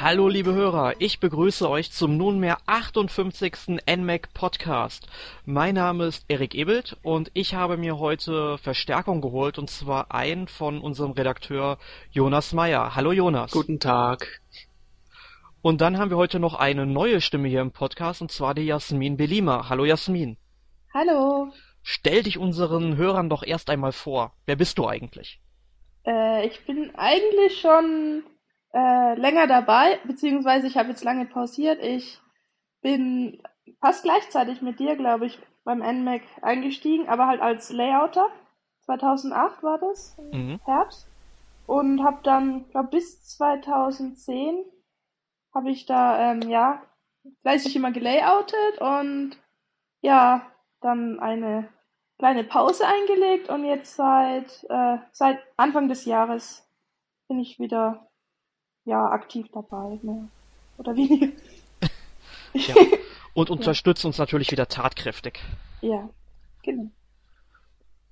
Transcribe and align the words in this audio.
Hallo 0.00 0.28
liebe 0.28 0.52
Hörer, 0.52 0.94
ich 0.98 1.20
begrüße 1.20 1.70
euch 1.70 1.92
zum 1.92 2.16
nunmehr 2.16 2.58
58. 2.66 3.80
NMAC 3.86 4.34
Podcast. 4.34 5.06
Mein 5.46 5.76
Name 5.76 6.06
ist 6.06 6.24
Erik 6.28 6.54
Ebelt 6.54 6.96
und 7.02 7.30
ich 7.32 7.54
habe 7.54 7.76
mir 7.76 7.98
heute 7.98 8.58
Verstärkung 8.58 9.20
geholt 9.20 9.56
und 9.56 9.70
zwar 9.70 10.12
einen 10.12 10.48
von 10.48 10.80
unserem 10.80 11.12
Redakteur 11.12 11.78
Jonas 12.10 12.52
Meyer. 12.52 12.96
Hallo 12.96 13.12
Jonas. 13.12 13.52
Guten 13.52 13.78
Tag. 13.78 14.42
Und 15.62 15.80
dann 15.80 15.96
haben 15.96 16.10
wir 16.10 16.16
heute 16.16 16.40
noch 16.40 16.54
eine 16.54 16.86
neue 16.86 17.20
Stimme 17.20 17.48
hier 17.48 17.60
im 17.60 17.70
Podcast 17.70 18.20
und 18.20 18.32
zwar 18.32 18.54
die 18.54 18.66
Jasmin 18.66 19.16
Belima. 19.16 19.68
Hallo 19.68 19.84
Jasmin. 19.84 20.36
Hallo. 20.92 21.52
Stell 21.82 22.24
dich 22.24 22.36
unseren 22.36 22.96
Hörern 22.96 23.28
doch 23.28 23.44
erst 23.44 23.70
einmal 23.70 23.92
vor. 23.92 24.32
Wer 24.44 24.56
bist 24.56 24.76
du 24.76 24.88
eigentlich? 24.88 25.40
Äh, 26.04 26.46
ich 26.46 26.64
bin 26.66 26.94
eigentlich 26.96 27.60
schon 27.60 28.24
äh, 28.74 29.14
länger 29.14 29.46
dabei, 29.46 30.00
beziehungsweise 30.04 30.66
ich 30.66 30.76
habe 30.76 30.88
jetzt 30.88 31.04
lange 31.04 31.26
pausiert. 31.26 31.82
Ich 31.82 32.20
bin 32.82 33.40
fast 33.80 34.02
gleichzeitig 34.02 34.62
mit 34.62 34.80
dir, 34.80 34.96
glaube 34.96 35.26
ich, 35.26 35.38
beim 35.64 35.78
NMAC 35.78 36.22
eingestiegen, 36.42 37.08
aber 37.08 37.26
halt 37.26 37.40
als 37.40 37.70
Layouter. 37.70 38.28
2008 38.82 39.62
war 39.62 39.78
das, 39.78 40.16
im 40.18 40.48
mhm. 40.48 40.60
Herbst. 40.64 41.08
Und 41.66 42.02
habe 42.02 42.18
dann, 42.22 42.68
glaube 42.70 42.88
bis 42.88 43.24
2010 43.36 44.64
habe 45.54 45.70
ich 45.70 45.86
da, 45.86 46.32
ähm, 46.32 46.42
ja, 46.42 46.82
fleißig 47.40 47.76
immer 47.76 47.92
gelayoutet 47.92 48.78
und 48.80 49.38
ja, 50.02 50.50
dann 50.80 51.20
eine 51.20 51.68
kleine 52.18 52.44
Pause 52.44 52.84
eingelegt 52.86 53.48
und 53.48 53.64
jetzt 53.64 53.96
seit, 53.96 54.64
äh, 54.68 54.98
seit 55.12 55.40
Anfang 55.56 55.88
des 55.88 56.04
Jahres 56.04 56.68
bin 57.28 57.38
ich 57.38 57.58
wieder 57.58 58.10
ja, 58.84 59.06
aktiv 59.10 59.46
dabei, 59.52 59.98
mehr 60.02 60.28
oder 60.78 60.94
weniger. 60.94 61.28
ja. 62.54 62.74
Und 63.32 63.50
unterstützt 63.50 64.04
ja. 64.04 64.08
uns 64.08 64.18
natürlich 64.18 64.50
wieder 64.50 64.68
tatkräftig. 64.68 65.40
Ja, 65.80 66.08
genau. 66.62 66.90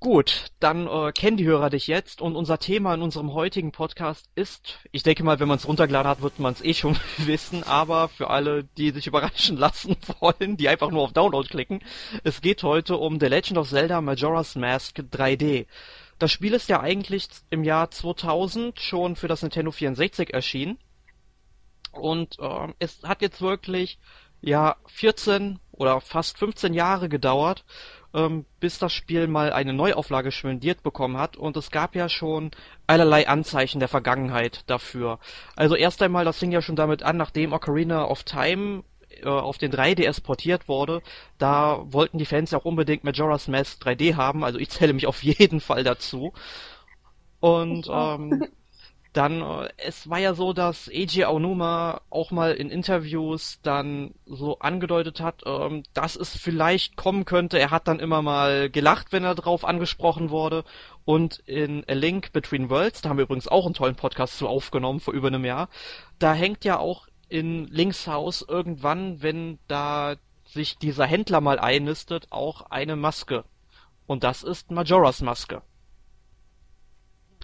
Gut, 0.02 0.46
dann 0.58 0.88
äh, 0.88 1.12
kennen 1.12 1.36
die 1.36 1.46
Hörer 1.46 1.70
dich 1.70 1.86
jetzt 1.86 2.20
und 2.20 2.34
unser 2.34 2.58
Thema 2.58 2.92
in 2.92 3.02
unserem 3.02 3.34
heutigen 3.34 3.70
Podcast 3.70 4.28
ist, 4.34 4.80
ich 4.90 5.04
denke 5.04 5.22
mal, 5.22 5.38
wenn 5.38 5.46
man 5.46 5.58
es 5.58 5.68
runtergeladen 5.68 6.10
hat, 6.10 6.22
wird 6.22 6.40
man 6.40 6.54
es 6.54 6.64
eh 6.64 6.74
schon 6.74 6.96
wissen, 7.18 7.62
aber 7.62 8.08
für 8.08 8.28
alle, 8.28 8.64
die 8.76 8.90
sich 8.90 9.06
überraschen 9.06 9.56
lassen 9.56 9.96
wollen, 10.18 10.56
die 10.56 10.68
einfach 10.68 10.90
nur 10.90 11.02
auf 11.02 11.12
Download 11.12 11.48
klicken, 11.48 11.84
es 12.24 12.40
geht 12.40 12.64
heute 12.64 12.96
um 12.96 13.20
The 13.20 13.26
Legend 13.26 13.58
of 13.58 13.68
Zelda 13.68 14.00
Majora's 14.00 14.56
Mask 14.56 14.98
3D. 14.98 15.66
Das 16.22 16.30
Spiel 16.30 16.54
ist 16.54 16.68
ja 16.68 16.78
eigentlich 16.78 17.26
im 17.50 17.64
Jahr 17.64 17.90
2000 17.90 18.78
schon 18.78 19.16
für 19.16 19.26
das 19.26 19.42
Nintendo 19.42 19.72
64 19.72 20.32
erschienen. 20.32 20.78
Und 21.90 22.38
äh, 22.38 22.68
es 22.78 23.02
hat 23.02 23.22
jetzt 23.22 23.42
wirklich 23.42 23.98
ja 24.40 24.76
14 24.86 25.58
oder 25.72 26.00
fast 26.00 26.38
15 26.38 26.74
Jahre 26.74 27.08
gedauert, 27.08 27.64
ähm, 28.14 28.46
bis 28.60 28.78
das 28.78 28.92
Spiel 28.92 29.26
mal 29.26 29.52
eine 29.52 29.72
Neuauflage 29.72 30.30
spendiert 30.30 30.84
bekommen 30.84 31.16
hat. 31.16 31.36
Und 31.36 31.56
es 31.56 31.72
gab 31.72 31.96
ja 31.96 32.08
schon 32.08 32.52
allerlei 32.86 33.26
Anzeichen 33.26 33.80
der 33.80 33.88
Vergangenheit 33.88 34.62
dafür. 34.70 35.18
Also 35.56 35.74
erst 35.74 36.02
einmal, 36.02 36.24
das 36.24 36.38
fing 36.38 36.52
ja 36.52 36.62
schon 36.62 36.76
damit 36.76 37.02
an, 37.02 37.16
nachdem 37.16 37.52
Ocarina 37.52 38.04
of 38.04 38.22
Time 38.22 38.84
äh, 39.22 39.28
auf 39.28 39.58
den 39.58 39.72
3DS 39.72 40.22
portiert 40.22 40.68
wurde, 40.68 41.02
da 41.38 41.82
wollten 41.86 42.18
die 42.18 42.26
Fans 42.26 42.50
ja 42.50 42.58
auch 42.58 42.64
unbedingt 42.64 43.04
Majora's 43.04 43.48
Mask 43.48 43.82
3D 43.82 44.16
haben, 44.16 44.44
also 44.44 44.58
ich 44.58 44.70
zähle 44.70 44.92
mich 44.92 45.06
auf 45.06 45.22
jeden 45.22 45.60
Fall 45.60 45.84
dazu. 45.84 46.32
Und 47.40 47.88
ähm, 47.90 48.44
dann, 49.12 49.42
äh, 49.42 49.68
es 49.76 50.08
war 50.08 50.18
ja 50.18 50.34
so, 50.34 50.52
dass 50.52 50.88
Eiji 50.88 51.24
Aonuma 51.24 52.00
auch 52.08 52.30
mal 52.30 52.54
in 52.54 52.70
Interviews 52.70 53.60
dann 53.62 54.14
so 54.26 54.58
angedeutet 54.58 55.20
hat, 55.20 55.42
ähm, 55.44 55.82
dass 55.92 56.16
es 56.16 56.36
vielleicht 56.36 56.96
kommen 56.96 57.24
könnte. 57.24 57.58
Er 57.58 57.70
hat 57.70 57.88
dann 57.88 58.00
immer 58.00 58.22
mal 58.22 58.70
gelacht, 58.70 59.12
wenn 59.12 59.24
er 59.24 59.34
drauf 59.34 59.64
angesprochen 59.64 60.30
wurde. 60.30 60.64
Und 61.04 61.40
in 61.46 61.84
A 61.88 61.92
Link 61.94 62.32
Between 62.32 62.70
Worlds, 62.70 63.02
da 63.02 63.10
haben 63.10 63.18
wir 63.18 63.24
übrigens 63.24 63.48
auch 63.48 63.66
einen 63.66 63.74
tollen 63.74 63.96
Podcast 63.96 64.38
zu 64.38 64.48
aufgenommen 64.48 65.00
vor 65.00 65.14
über 65.14 65.28
einem 65.28 65.44
Jahr, 65.44 65.68
da 66.18 66.32
hängt 66.32 66.64
ja 66.64 66.78
auch 66.78 67.06
in 67.32 67.66
Links 67.68 68.06
Haus 68.06 68.44
irgendwann, 68.46 69.22
wenn 69.22 69.58
da 69.66 70.16
sich 70.44 70.76
dieser 70.76 71.06
Händler 71.06 71.40
mal 71.40 71.58
einnistet, 71.58 72.26
auch 72.30 72.62
eine 72.70 72.94
Maske. 72.94 73.44
Und 74.06 74.22
das 74.22 74.42
ist 74.42 74.70
Majoras 74.70 75.22
Maske. 75.22 75.62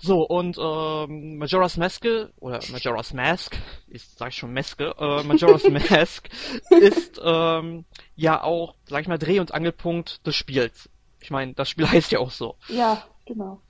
So, 0.00 0.18
und 0.20 0.58
ähm, 0.58 1.38
Majora's 1.38 1.78
Maske, 1.78 2.32
oder 2.38 2.60
Majora's 2.70 3.14
Mask, 3.14 3.56
ich 3.88 4.04
sag 4.04 4.32
schon 4.32 4.52
Maske, 4.52 4.94
äh, 4.98 5.22
Majora's 5.24 5.64
Mask 5.90 6.28
ist 6.70 7.20
ähm, 7.24 7.84
ja 8.14 8.42
auch, 8.44 8.76
sag 8.84 9.00
ich 9.00 9.08
mal, 9.08 9.18
Dreh- 9.18 9.40
und 9.40 9.54
Angelpunkt 9.54 10.24
des 10.26 10.36
Spiels. 10.36 10.90
Ich 11.20 11.30
meine, 11.30 11.54
das 11.54 11.70
Spiel 11.70 11.86
heißt 11.90 12.12
ja 12.12 12.18
auch 12.18 12.30
so. 12.30 12.56
Ja, 12.68 13.02
genau. 13.24 13.62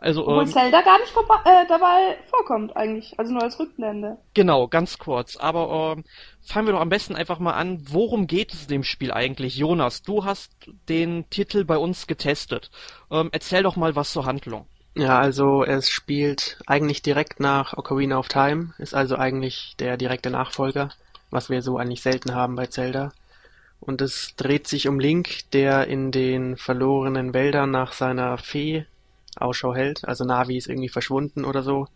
Also, 0.00 0.22
Obwohl 0.22 0.44
ähm, 0.44 0.46
Zelda 0.48 0.80
gar 0.80 0.98
nicht 1.00 1.12
äh, 1.12 1.66
dabei 1.66 2.16
vorkommt 2.30 2.76
eigentlich, 2.76 3.18
also 3.18 3.32
nur 3.32 3.42
als 3.42 3.58
Rückblende. 3.58 4.16
Genau, 4.32 4.68
ganz 4.68 4.98
kurz. 4.98 5.36
Aber 5.36 5.94
ähm, 5.96 6.04
fangen 6.40 6.68
wir 6.68 6.72
doch 6.72 6.80
am 6.80 6.88
besten 6.88 7.16
einfach 7.16 7.40
mal 7.40 7.54
an. 7.54 7.82
Worum 7.90 8.28
geht 8.28 8.54
es 8.54 8.68
dem 8.68 8.84
Spiel 8.84 9.12
eigentlich? 9.12 9.56
Jonas, 9.56 10.02
du 10.02 10.24
hast 10.24 10.52
den 10.88 11.28
Titel 11.30 11.64
bei 11.64 11.76
uns 11.76 12.06
getestet. 12.06 12.70
Ähm, 13.10 13.30
erzähl 13.32 13.64
doch 13.64 13.74
mal 13.74 13.96
was 13.96 14.12
zur 14.12 14.24
Handlung. 14.24 14.66
Ja, 14.94 15.18
also 15.18 15.64
es 15.64 15.90
spielt 15.90 16.58
eigentlich 16.66 17.02
direkt 17.02 17.40
nach 17.40 17.76
Ocarina 17.76 18.18
of 18.18 18.28
Time, 18.28 18.74
ist 18.78 18.94
also 18.94 19.16
eigentlich 19.16 19.74
der 19.80 19.96
direkte 19.96 20.30
Nachfolger, 20.30 20.90
was 21.30 21.50
wir 21.50 21.60
so 21.60 21.76
eigentlich 21.76 22.02
selten 22.02 22.34
haben 22.34 22.54
bei 22.54 22.66
Zelda. 22.66 23.12
Und 23.80 24.00
es 24.00 24.34
dreht 24.36 24.68
sich 24.68 24.86
um 24.86 25.00
Link, 25.00 25.50
der 25.52 25.88
in 25.88 26.12
den 26.12 26.56
verlorenen 26.56 27.34
Wäldern 27.34 27.72
nach 27.72 27.92
seiner 27.92 28.38
Fee 28.38 28.86
Ausschau 29.40 29.74
hält. 29.74 30.06
Also 30.06 30.24
Navi 30.24 30.56
ist 30.56 30.68
irgendwie 30.68 30.88
verschwunden 30.88 31.44
oder 31.44 31.62
so. 31.62 31.86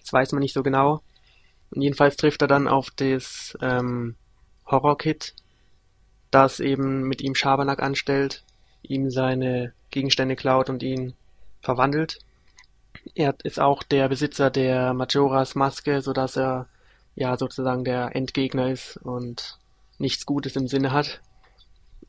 Das 0.00 0.12
weiß 0.12 0.32
man 0.32 0.40
nicht 0.40 0.54
so 0.54 0.62
genau. 0.62 1.02
Und 1.70 1.82
jedenfalls 1.82 2.16
trifft 2.16 2.42
er 2.42 2.48
dann 2.48 2.68
auf 2.68 2.90
das 2.90 3.56
ähm, 3.60 4.16
Horror-Kit, 4.66 5.34
das 6.30 6.60
eben 6.60 7.02
mit 7.02 7.20
ihm 7.20 7.34
Schabernack 7.34 7.82
anstellt, 7.82 8.42
ihm 8.82 9.10
seine 9.10 9.72
Gegenstände 9.90 10.36
klaut 10.36 10.70
und 10.70 10.82
ihn 10.82 11.14
verwandelt. 11.60 12.18
Er 13.14 13.34
ist 13.42 13.60
auch 13.60 13.82
der 13.82 14.08
Besitzer 14.08 14.50
der 14.50 14.94
Majoras 14.94 15.54
Maske, 15.54 16.00
so 16.00 16.12
dass 16.12 16.36
er 16.36 16.66
ja 17.14 17.36
sozusagen 17.36 17.84
der 17.84 18.14
Endgegner 18.14 18.70
ist 18.70 18.96
und 18.98 19.58
nichts 19.98 20.26
Gutes 20.26 20.56
im 20.56 20.68
Sinne 20.68 20.92
hat. 20.92 21.20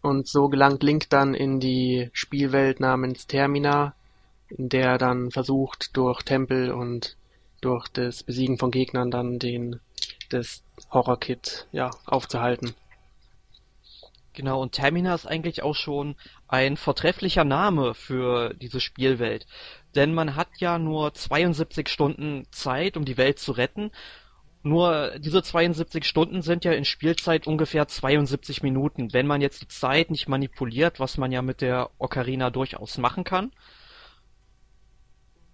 Und 0.02 0.28
so 0.28 0.48
gelangt 0.48 0.84
Link 0.84 1.10
dann 1.10 1.34
in 1.34 1.60
die 1.60 2.10
Spielwelt 2.14 2.80
namens 2.80 3.28
Termina, 3.28 3.88
in 3.88 3.99
der 4.52 4.92
er 4.92 4.98
dann 4.98 5.32
versucht, 5.32 5.96
durch 5.96 6.24
Tempel 6.24 6.72
und 6.72 7.18
durch 7.62 7.88
das 7.88 8.24
Besiegen 8.24 8.58
von 8.58 8.72
Gegnern 8.72 9.12
dann 9.12 9.40
den 9.40 9.80
das 10.30 10.64
Horror-Kit 10.92 11.68
ja, 11.72 11.92
aufzuhalten. 12.06 12.74
Genau, 14.34 14.62
und 14.62 14.72
Termina 14.72 15.16
ist 15.16 15.26
eigentlich 15.26 15.64
auch 15.64 15.76
schon 15.76 16.16
ein 16.48 16.78
vortrefflicher 16.78 17.44
Name 17.44 17.94
für 17.94 18.54
diese 18.54 18.80
Spielwelt. 18.80 19.48
Denn 19.96 20.14
man 20.14 20.36
hat 20.36 20.48
ja 20.60 20.80
nur 20.80 21.14
72 21.14 21.90
Stunden 21.90 22.46
Zeit, 22.52 22.96
um 22.96 23.06
die 23.06 23.18
Welt 23.18 23.40
zu 23.40 23.52
retten. 23.52 23.92
Nur 24.62 25.18
diese 25.20 25.42
72 25.42 26.06
Stunden 26.06 26.42
sind 26.42 26.64
ja 26.64 26.74
in 26.74 26.86
Spielzeit 26.86 27.48
ungefähr 27.48 27.88
72 27.88 28.62
Minuten, 28.62 29.14
wenn 29.14 29.28
man 29.28 29.42
jetzt 29.42 29.62
die 29.62 29.68
Zeit 29.68 30.12
nicht 30.12 30.28
manipuliert, 30.28 31.00
was 31.00 31.18
man 31.18 31.32
ja 31.32 31.42
mit 31.42 31.62
der 31.62 31.90
Ocarina 31.98 32.50
durchaus 32.50 32.98
machen 32.98 33.24
kann. 33.24 33.52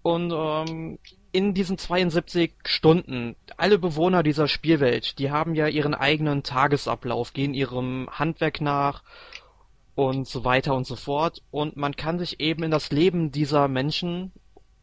Und 0.06 0.32
ähm, 0.32 1.00
in 1.32 1.52
diesen 1.52 1.78
72 1.78 2.54
Stunden, 2.64 3.34
alle 3.56 3.76
Bewohner 3.76 4.22
dieser 4.22 4.46
Spielwelt, 4.46 5.18
die 5.18 5.32
haben 5.32 5.56
ja 5.56 5.66
ihren 5.66 5.96
eigenen 5.96 6.44
Tagesablauf, 6.44 7.32
gehen 7.32 7.54
ihrem 7.54 8.08
Handwerk 8.12 8.60
nach 8.60 9.02
und 9.96 10.28
so 10.28 10.44
weiter 10.44 10.76
und 10.76 10.86
so 10.86 10.94
fort. 10.94 11.42
Und 11.50 11.76
man 11.76 11.96
kann 11.96 12.20
sich 12.20 12.38
eben 12.38 12.62
in 12.62 12.70
das 12.70 12.92
Leben 12.92 13.32
dieser 13.32 13.66
Menschen, 13.66 14.30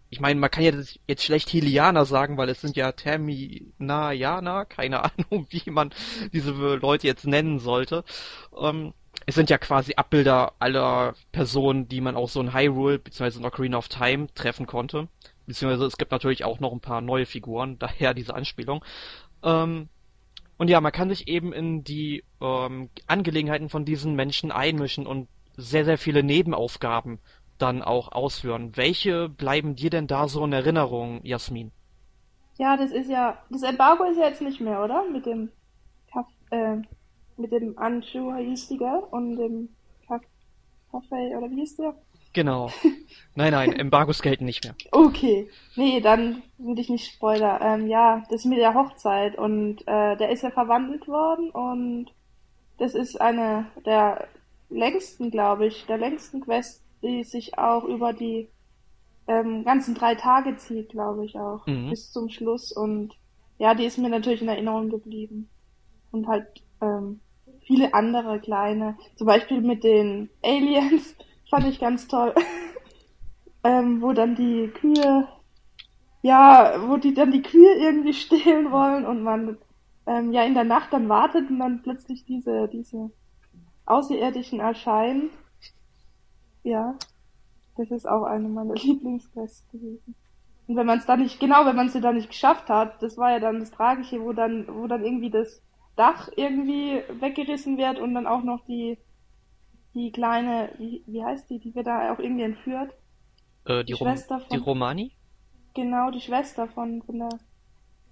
ich 0.09 0.19
meine, 0.19 0.41
man 0.41 0.51
kann 0.51 0.65
ja 0.65 0.73
jetzt 1.07 1.23
schlecht 1.23 1.47
Hilianer 1.47 2.03
sagen, 2.03 2.35
weil 2.35 2.49
es 2.49 2.59
sind 2.59 2.75
ja 2.75 2.91
Terminaianer, 2.91 4.65
keine 4.65 5.03
Ahnung, 5.05 5.47
wie 5.51 5.71
man 5.71 5.93
diese 6.33 6.51
Leute 6.51 7.07
jetzt 7.07 7.25
nennen 7.25 7.59
sollte. 7.59 8.03
Ähm, 8.61 8.93
es 9.25 9.35
sind 9.35 9.49
ja 9.49 9.57
quasi 9.57 9.93
Abbilder 9.95 10.53
aller 10.59 11.13
Personen, 11.31 11.87
die 11.87 12.01
man 12.01 12.15
auch 12.15 12.29
so 12.29 12.41
in 12.41 12.53
Hyrule 12.53 12.99
bzw. 12.99 13.39
in 13.39 13.45
Ocarina 13.45 13.77
of 13.77 13.87
Time 13.87 14.27
treffen 14.33 14.65
konnte. 14.65 15.07
Beziehungsweise 15.45 15.85
es 15.85 15.97
gibt 15.97 16.11
natürlich 16.11 16.45
auch 16.45 16.59
noch 16.59 16.71
ein 16.71 16.79
paar 16.79 17.01
neue 17.01 17.25
Figuren, 17.25 17.77
daher 17.79 18.13
diese 18.13 18.33
Anspielung. 18.33 18.83
Ähm, 19.43 19.89
und 20.57 20.69
ja, 20.69 20.79
man 20.81 20.91
kann 20.91 21.09
sich 21.09 21.27
eben 21.27 21.51
in 21.51 21.83
die 21.83 22.23
ähm, 22.41 22.89
Angelegenheiten 23.07 23.69
von 23.69 23.85
diesen 23.85 24.15
Menschen 24.15 24.51
einmischen 24.51 25.07
und 25.07 25.27
sehr, 25.57 25.85
sehr 25.85 25.97
viele 25.97 26.23
Nebenaufgaben 26.23 27.19
dann 27.57 27.81
auch 27.81 28.11
ausführen. 28.11 28.75
Welche 28.75 29.29
bleiben 29.29 29.75
dir 29.75 29.89
denn 29.89 30.07
da 30.07 30.27
so 30.27 30.43
in 30.43 30.53
Erinnerung, 30.53 31.21
Jasmin? 31.23 31.71
Ja, 32.57 32.77
das 32.77 32.91
ist 32.91 33.09
ja, 33.09 33.37
das 33.49 33.63
Embargo 33.63 34.03
ist 34.03 34.17
ja 34.17 34.27
jetzt 34.27 34.41
nicht 34.41 34.61
mehr, 34.61 34.83
oder? 34.83 35.03
Mit 35.11 35.25
dem 35.25 35.49
Kaff, 36.11 36.27
äh, 36.51 36.77
mit 37.37 37.51
dem 37.51 37.77
Anshu 37.77 38.33
hieß 38.33 38.67
die, 38.69 38.77
gell? 38.77 39.03
Und 39.11 39.37
dem 39.37 39.69
Kaff, 40.07 40.21
Kaffee, 40.91 41.35
oder 41.35 41.49
wie 41.49 41.61
hieß 41.61 41.77
der? 41.77 41.95
Genau. 42.33 42.71
Nein, 43.35 43.51
nein, 43.51 43.73
Embargos 43.73 44.21
gelten 44.21 44.45
nicht 44.45 44.63
mehr. 44.63 44.75
Okay. 44.91 45.49
Nee, 45.75 46.01
dann 46.01 46.43
will 46.57 46.77
ich 46.79 46.89
nicht 46.89 47.11
Spoiler. 47.11 47.61
Ähm, 47.61 47.87
ja, 47.87 48.23
das 48.29 48.45
mit 48.45 48.59
der 48.59 48.73
Hochzeit 48.73 49.37
und 49.37 49.81
äh, 49.87 50.17
der 50.17 50.29
ist 50.29 50.43
ja 50.43 50.51
verwandelt 50.51 51.07
worden 51.07 51.49
und 51.49 52.11
das 52.77 52.93
ist 52.95 53.19
eine 53.19 53.65
der 53.85 54.27
längsten, 54.69 55.31
glaube 55.31 55.67
ich, 55.67 55.85
der 55.85 55.97
längsten 55.97 56.41
Quest, 56.41 56.83
die 57.01 57.23
sich 57.23 57.57
auch 57.57 57.85
über 57.85 58.13
die 58.13 58.49
ähm, 59.27 59.63
ganzen 59.63 59.95
drei 59.95 60.15
Tage 60.15 60.57
zieht, 60.57 60.89
glaube 60.89 61.25
ich 61.25 61.37
auch, 61.37 61.65
mhm. 61.65 61.89
bis 61.89 62.11
zum 62.11 62.29
Schluss. 62.29 62.71
Und 62.71 63.13
ja, 63.57 63.73
die 63.73 63.85
ist 63.85 63.97
mir 63.97 64.09
natürlich 64.09 64.41
in 64.41 64.47
Erinnerung 64.47 64.89
geblieben. 64.89 65.49
Und 66.11 66.27
halt 66.27 66.47
ähm, 66.83 67.19
viele 67.65 67.93
andere 67.93 68.39
kleine, 68.39 68.97
zum 69.15 69.27
Beispiel 69.27 69.61
mit 69.61 69.83
den 69.83 70.29
Aliens, 70.43 71.15
fand 71.49 71.65
ich 71.67 71.79
ganz 71.79 72.07
toll. 72.07 72.33
ähm, 73.63 74.01
wo 74.01 74.13
dann 74.13 74.35
die 74.35 74.67
Kühe, 74.67 75.27
ja, 76.21 76.75
wo 76.87 76.97
die 76.97 77.13
dann 77.13 77.31
die 77.31 77.41
Kühe 77.41 77.73
irgendwie 77.75 78.13
stehlen 78.25 78.71
wollen 78.71 79.05
und 79.05 79.23
man 79.23 79.57
ähm, 80.05 80.33
ja 80.33 80.43
in 80.43 80.53
der 80.53 80.65
Nacht 80.65 80.91
dann 80.91 81.09
wartet 81.09 81.49
und 81.49 81.59
dann 81.59 81.81
plötzlich 81.81 82.25
diese, 82.25 82.67
diese 82.67 83.11
Außerirdischen 83.85 84.59
erscheinen. 84.59 85.29
Ja, 86.63 86.95
das 87.77 87.91
ist 87.91 88.07
auch 88.07 88.23
eine 88.23 88.47
meiner 88.47 88.75
Lieblingsquests 88.75 89.67
gewesen. 89.71 90.15
Und 90.67 90.77
wenn 90.77 90.85
man 90.85 90.99
es 90.99 91.05
dann 91.05 91.19
nicht, 91.19 91.39
genau, 91.39 91.65
wenn 91.65 91.75
man 91.75 91.87
es 91.87 91.93
dann 91.93 92.15
nicht 92.15 92.29
geschafft 92.29 92.69
hat, 92.69 93.01
das 93.01 93.17
war 93.17 93.31
ja 93.31 93.39
dann 93.39 93.59
das 93.59 93.71
Tragische, 93.71 94.21
wo 94.21 94.31
dann, 94.31 94.65
wo 94.67 94.87
dann 94.87 95.03
irgendwie 95.03 95.29
das 95.29 95.61
Dach 95.95 96.29
irgendwie 96.35 97.03
weggerissen 97.19 97.77
wird 97.77 97.99
und 97.99 98.13
dann 98.13 98.27
auch 98.27 98.43
noch 98.43 98.65
die, 98.65 98.97
die 99.93 100.11
kleine, 100.11 100.69
wie, 100.77 101.03
wie 101.05 101.23
heißt 101.23 101.49
die, 101.49 101.59
die 101.59 101.75
wird 101.75 101.87
da 101.87 102.13
auch 102.13 102.19
irgendwie 102.19 102.43
entführt. 102.43 102.93
Äh, 103.65 103.83
die, 103.83 103.93
die 103.93 103.97
Schwester 103.97 104.39
von. 104.39 104.49
Die 104.49 104.63
Romani? 104.63 105.15
Genau, 105.75 106.11
die 106.11 106.21
Schwester 106.21 106.67
von, 106.67 107.01
von 107.03 107.19
der. 107.19 107.29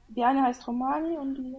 Die 0.09 0.23
eine 0.23 0.43
heißt 0.43 0.67
Romani 0.67 1.17
und 1.17 1.35
die. 1.35 1.55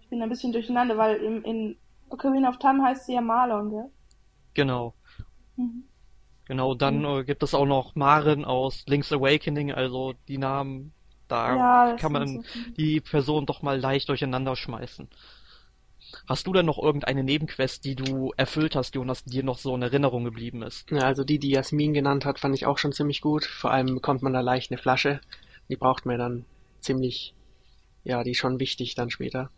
Ich 0.00 0.08
bin 0.08 0.22
ein 0.22 0.28
bisschen 0.28 0.52
durcheinander, 0.52 0.98
weil 0.98 1.16
im, 1.16 1.42
in 1.44 1.76
Ocarina 2.10 2.50
of 2.50 2.58
Time 2.58 2.82
heißt 2.82 3.06
sie 3.06 3.14
ja 3.14 3.20
Marlon, 3.22 3.70
gell? 3.70 3.90
Genau. 4.54 4.94
Mhm. 5.56 5.84
Genau, 6.46 6.74
dann 6.74 6.98
mhm. 6.98 7.20
äh, 7.20 7.24
gibt 7.24 7.42
es 7.42 7.54
auch 7.54 7.64
noch 7.64 7.94
Maren 7.94 8.44
aus 8.44 8.84
Link's 8.86 9.12
Awakening, 9.12 9.72
also 9.72 10.12
die 10.28 10.38
Namen, 10.38 10.92
da 11.28 11.56
ja, 11.56 11.96
kann 11.96 12.12
man 12.12 12.42
so 12.42 12.42
die 12.76 13.00
Person 13.00 13.46
doch 13.46 13.62
mal 13.62 13.80
leicht 13.80 14.08
durcheinander 14.08 14.56
schmeißen. 14.56 15.08
Hast 16.28 16.46
du 16.46 16.52
denn 16.52 16.66
noch 16.66 16.78
irgendeine 16.78 17.24
Nebenquest, 17.24 17.84
die 17.84 17.94
du 17.94 18.32
erfüllt 18.36 18.76
hast, 18.76 18.94
Jonas, 18.94 19.24
die 19.24 19.30
dir 19.30 19.42
noch 19.42 19.58
so 19.58 19.74
in 19.74 19.82
Erinnerung 19.82 20.24
geblieben 20.24 20.62
ist? 20.62 20.90
Ja, 20.90 21.00
also 21.02 21.24
die, 21.24 21.38
die 21.38 21.50
Jasmin 21.50 21.94
genannt 21.94 22.24
hat, 22.24 22.38
fand 22.38 22.54
ich 22.54 22.66
auch 22.66 22.78
schon 22.78 22.92
ziemlich 22.92 23.20
gut. 23.20 23.44
Vor 23.44 23.70
allem 23.70 23.94
bekommt 23.94 24.22
man 24.22 24.32
da 24.32 24.40
leicht 24.40 24.70
eine 24.70 24.78
Flasche. 24.78 25.20
Die 25.68 25.76
braucht 25.76 26.06
man 26.06 26.18
dann 26.18 26.44
ziemlich, 26.80 27.34
ja, 28.04 28.22
die 28.22 28.32
ist 28.32 28.38
schon 28.38 28.60
wichtig 28.60 28.94
dann 28.94 29.10
später. 29.10 29.50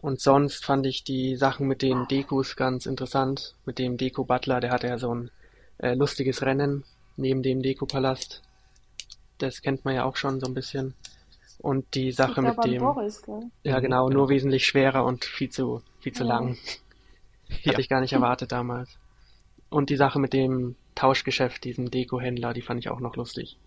Und 0.00 0.20
sonst 0.20 0.64
fand 0.64 0.86
ich 0.86 1.04
die 1.04 1.36
Sachen 1.36 1.66
mit 1.66 1.82
den 1.82 2.06
Dekus 2.08 2.56
ganz 2.56 2.86
interessant. 2.86 3.54
Mit 3.66 3.78
dem 3.78 3.96
Deko-Butler, 3.96 4.60
der 4.60 4.70
hatte 4.70 4.86
ja 4.86 4.98
so 4.98 5.14
ein 5.14 5.30
äh, 5.78 5.94
lustiges 5.94 6.42
Rennen 6.42 6.84
neben 7.16 7.42
dem 7.42 7.62
Deko-Palast. 7.62 8.42
Das 9.38 9.60
kennt 9.62 9.84
man 9.84 9.94
ja 9.94 10.04
auch 10.04 10.16
schon 10.16 10.40
so 10.40 10.46
ein 10.46 10.54
bisschen. 10.54 10.94
Und 11.62 11.94
die 11.94 12.10
Sache 12.12 12.40
mit 12.40 12.64
dem. 12.64 12.80
Boris, 12.80 13.22
ja, 13.62 13.80
genau, 13.80 14.08
nur 14.08 14.30
wesentlich 14.30 14.66
schwerer 14.66 15.04
und 15.04 15.24
viel 15.24 15.50
zu, 15.50 15.82
viel 16.00 16.12
zu 16.12 16.24
ja. 16.24 16.28
lang. 16.28 16.56
Ja. 17.64 17.72
Hatte 17.72 17.80
ich 17.80 17.88
gar 17.88 18.00
nicht 18.00 18.12
erwartet 18.12 18.52
damals. 18.52 18.96
Und 19.70 19.90
die 19.90 19.96
Sache 19.96 20.20
mit 20.20 20.32
dem 20.32 20.76
Tauschgeschäft, 20.94 21.64
diesem 21.64 21.90
Deko-Händler, 21.90 22.52
die 22.52 22.62
fand 22.62 22.78
ich 22.78 22.88
auch 22.88 23.00
noch 23.00 23.16
lustig. 23.16 23.58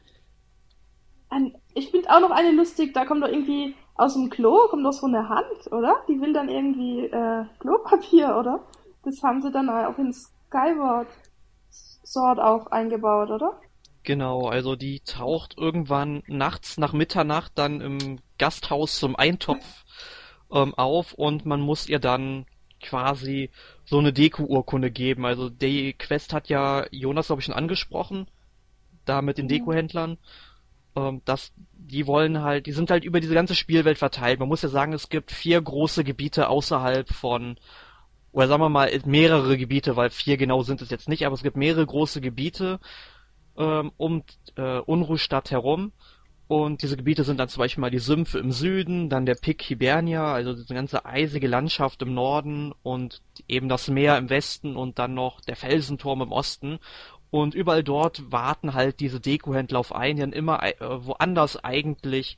Ich 1.74 1.92
finde 1.92 2.10
auch 2.10 2.22
noch 2.22 2.32
eine 2.32 2.52
lustig, 2.52 2.94
da 2.94 3.04
kommt 3.04 3.24
doch 3.24 3.28
irgendwie 3.28 3.76
aus 3.96 4.14
dem 4.14 4.30
Klo, 4.30 4.68
kommt 4.70 4.86
doch 4.86 4.94
so 4.94 5.06
eine 5.06 5.28
Hand, 5.28 5.70
oder? 5.72 5.98
Die 6.08 6.22
will 6.22 6.32
dann 6.32 6.48
irgendwie 6.48 7.08
äh, 7.08 7.44
Klopapier, 7.60 8.38
oder? 8.38 8.62
Das 9.04 9.22
haben 9.22 9.42
sie 9.42 9.52
dann 9.52 9.70
auch 9.70 9.98
in 9.98 10.14
Skyward 10.14 11.08
Sword 12.06 12.40
auch 12.40 12.68
eingebaut, 12.68 13.32
oder? 13.32 13.60
Genau, 14.04 14.48
also 14.48 14.76
die 14.76 15.00
taucht 15.00 15.58
irgendwann 15.58 16.24
nachts 16.28 16.78
nach 16.78 16.92
Mitternacht 16.92 17.54
dann 17.56 17.80
im 17.80 18.20
Gasthaus 18.38 19.00
zum 19.00 19.16
Eintopf 19.16 19.86
ähm, 20.52 20.74
auf 20.76 21.14
und 21.14 21.46
man 21.46 21.62
muss 21.62 21.88
ihr 21.88 22.00
dann 22.00 22.46
quasi 22.82 23.50
so 23.86 24.00
eine 24.00 24.12
Deko-Urkunde 24.12 24.92
geben. 24.92 25.26
Also 25.26 25.50
die 25.50 25.94
Quest 25.94 26.34
hat 26.34 26.50
ja 26.50 26.86
Jonas, 26.92 27.28
glaube 27.28 27.40
ich, 27.40 27.46
schon 27.46 27.56
angesprochen, 27.56 28.28
da 29.06 29.22
mit 29.22 29.38
den 29.38 29.46
mhm. 29.46 29.50
Deko-Händlern. 29.50 30.18
Ähm, 30.96 31.22
dass 31.24 31.54
die 31.72 32.06
wollen 32.06 32.42
halt, 32.42 32.66
die 32.68 32.72
sind 32.74 32.92
halt 32.92 33.06
über 33.06 33.22
diese 33.22 33.34
ganze 33.34 33.56
Spielwelt 33.56 33.98
verteilt. 33.98 34.40
Man 34.40 34.50
muss 34.50 34.62
ja 34.62 34.70
sagen, 34.70 34.94
es 34.94 35.10
gibt 35.10 35.32
vier 35.32 35.62
große 35.62 36.04
Gebiete 36.04 36.50
außerhalb 36.50 37.10
von, 37.10 37.56
oder 38.32 38.48
sagen 38.48 38.62
wir 38.62 38.70
mal 38.70 38.92
mehrere 39.06 39.58
Gebiete, 39.58 39.96
weil 39.96 40.10
vier 40.10 40.38
genau 40.38 40.62
sind 40.62 40.82
es 40.82 40.90
jetzt 40.90 41.10
nicht, 41.10 41.26
aber 41.26 41.36
es 41.36 41.42
gibt 41.42 41.58
mehrere 41.58 41.86
große 41.86 42.22
Gebiete 42.22 42.80
ähm, 43.58 43.92
um 43.98 44.24
äh, 44.56 44.80
Unruhstadt 44.80 45.52
herum. 45.52 45.92
Und 46.48 46.84
diese 46.84 46.98
Gebiete 46.98 47.24
sind 47.24 47.40
dann 47.40 47.50
zum 47.50 47.62
Beispiel 47.62 47.82
mal 47.82 47.90
die 47.90 48.00
Sümpfe 48.00 48.38
im 48.38 48.52
Süden, 48.52 49.10
dann 49.10 49.26
der 49.26 49.36
Pic 49.36 49.62
Hibernia, 49.64 50.34
also 50.34 50.54
diese 50.54 50.74
ganze 50.74 51.06
eisige 51.06 51.48
Landschaft 51.48 52.02
im 52.02 52.14
Norden 52.14 52.74
und 52.84 53.22
eben 53.48 53.70
das 53.70 53.88
Meer 53.88 54.18
im 54.18 54.30
Westen 54.30 54.76
und 54.76 55.00
dann 55.00 55.14
noch 55.14 55.42
der 55.42 55.56
Felsenturm 55.56 56.22
im 56.22 56.32
Osten. 56.32 56.80
Und 57.32 57.56
überall 57.56 57.84
dort 57.84 58.32
warten 58.32 58.76
halt 58.76 59.00
diese 59.00 59.20
Dekohändler 59.20 59.80
auf 59.80 59.96
einen, 59.96 60.18
die 60.18 60.22
dann 60.22 60.34
immer 60.34 60.62
äh, 60.62 60.76
woanders 60.80 61.64
eigentlich 61.64 62.38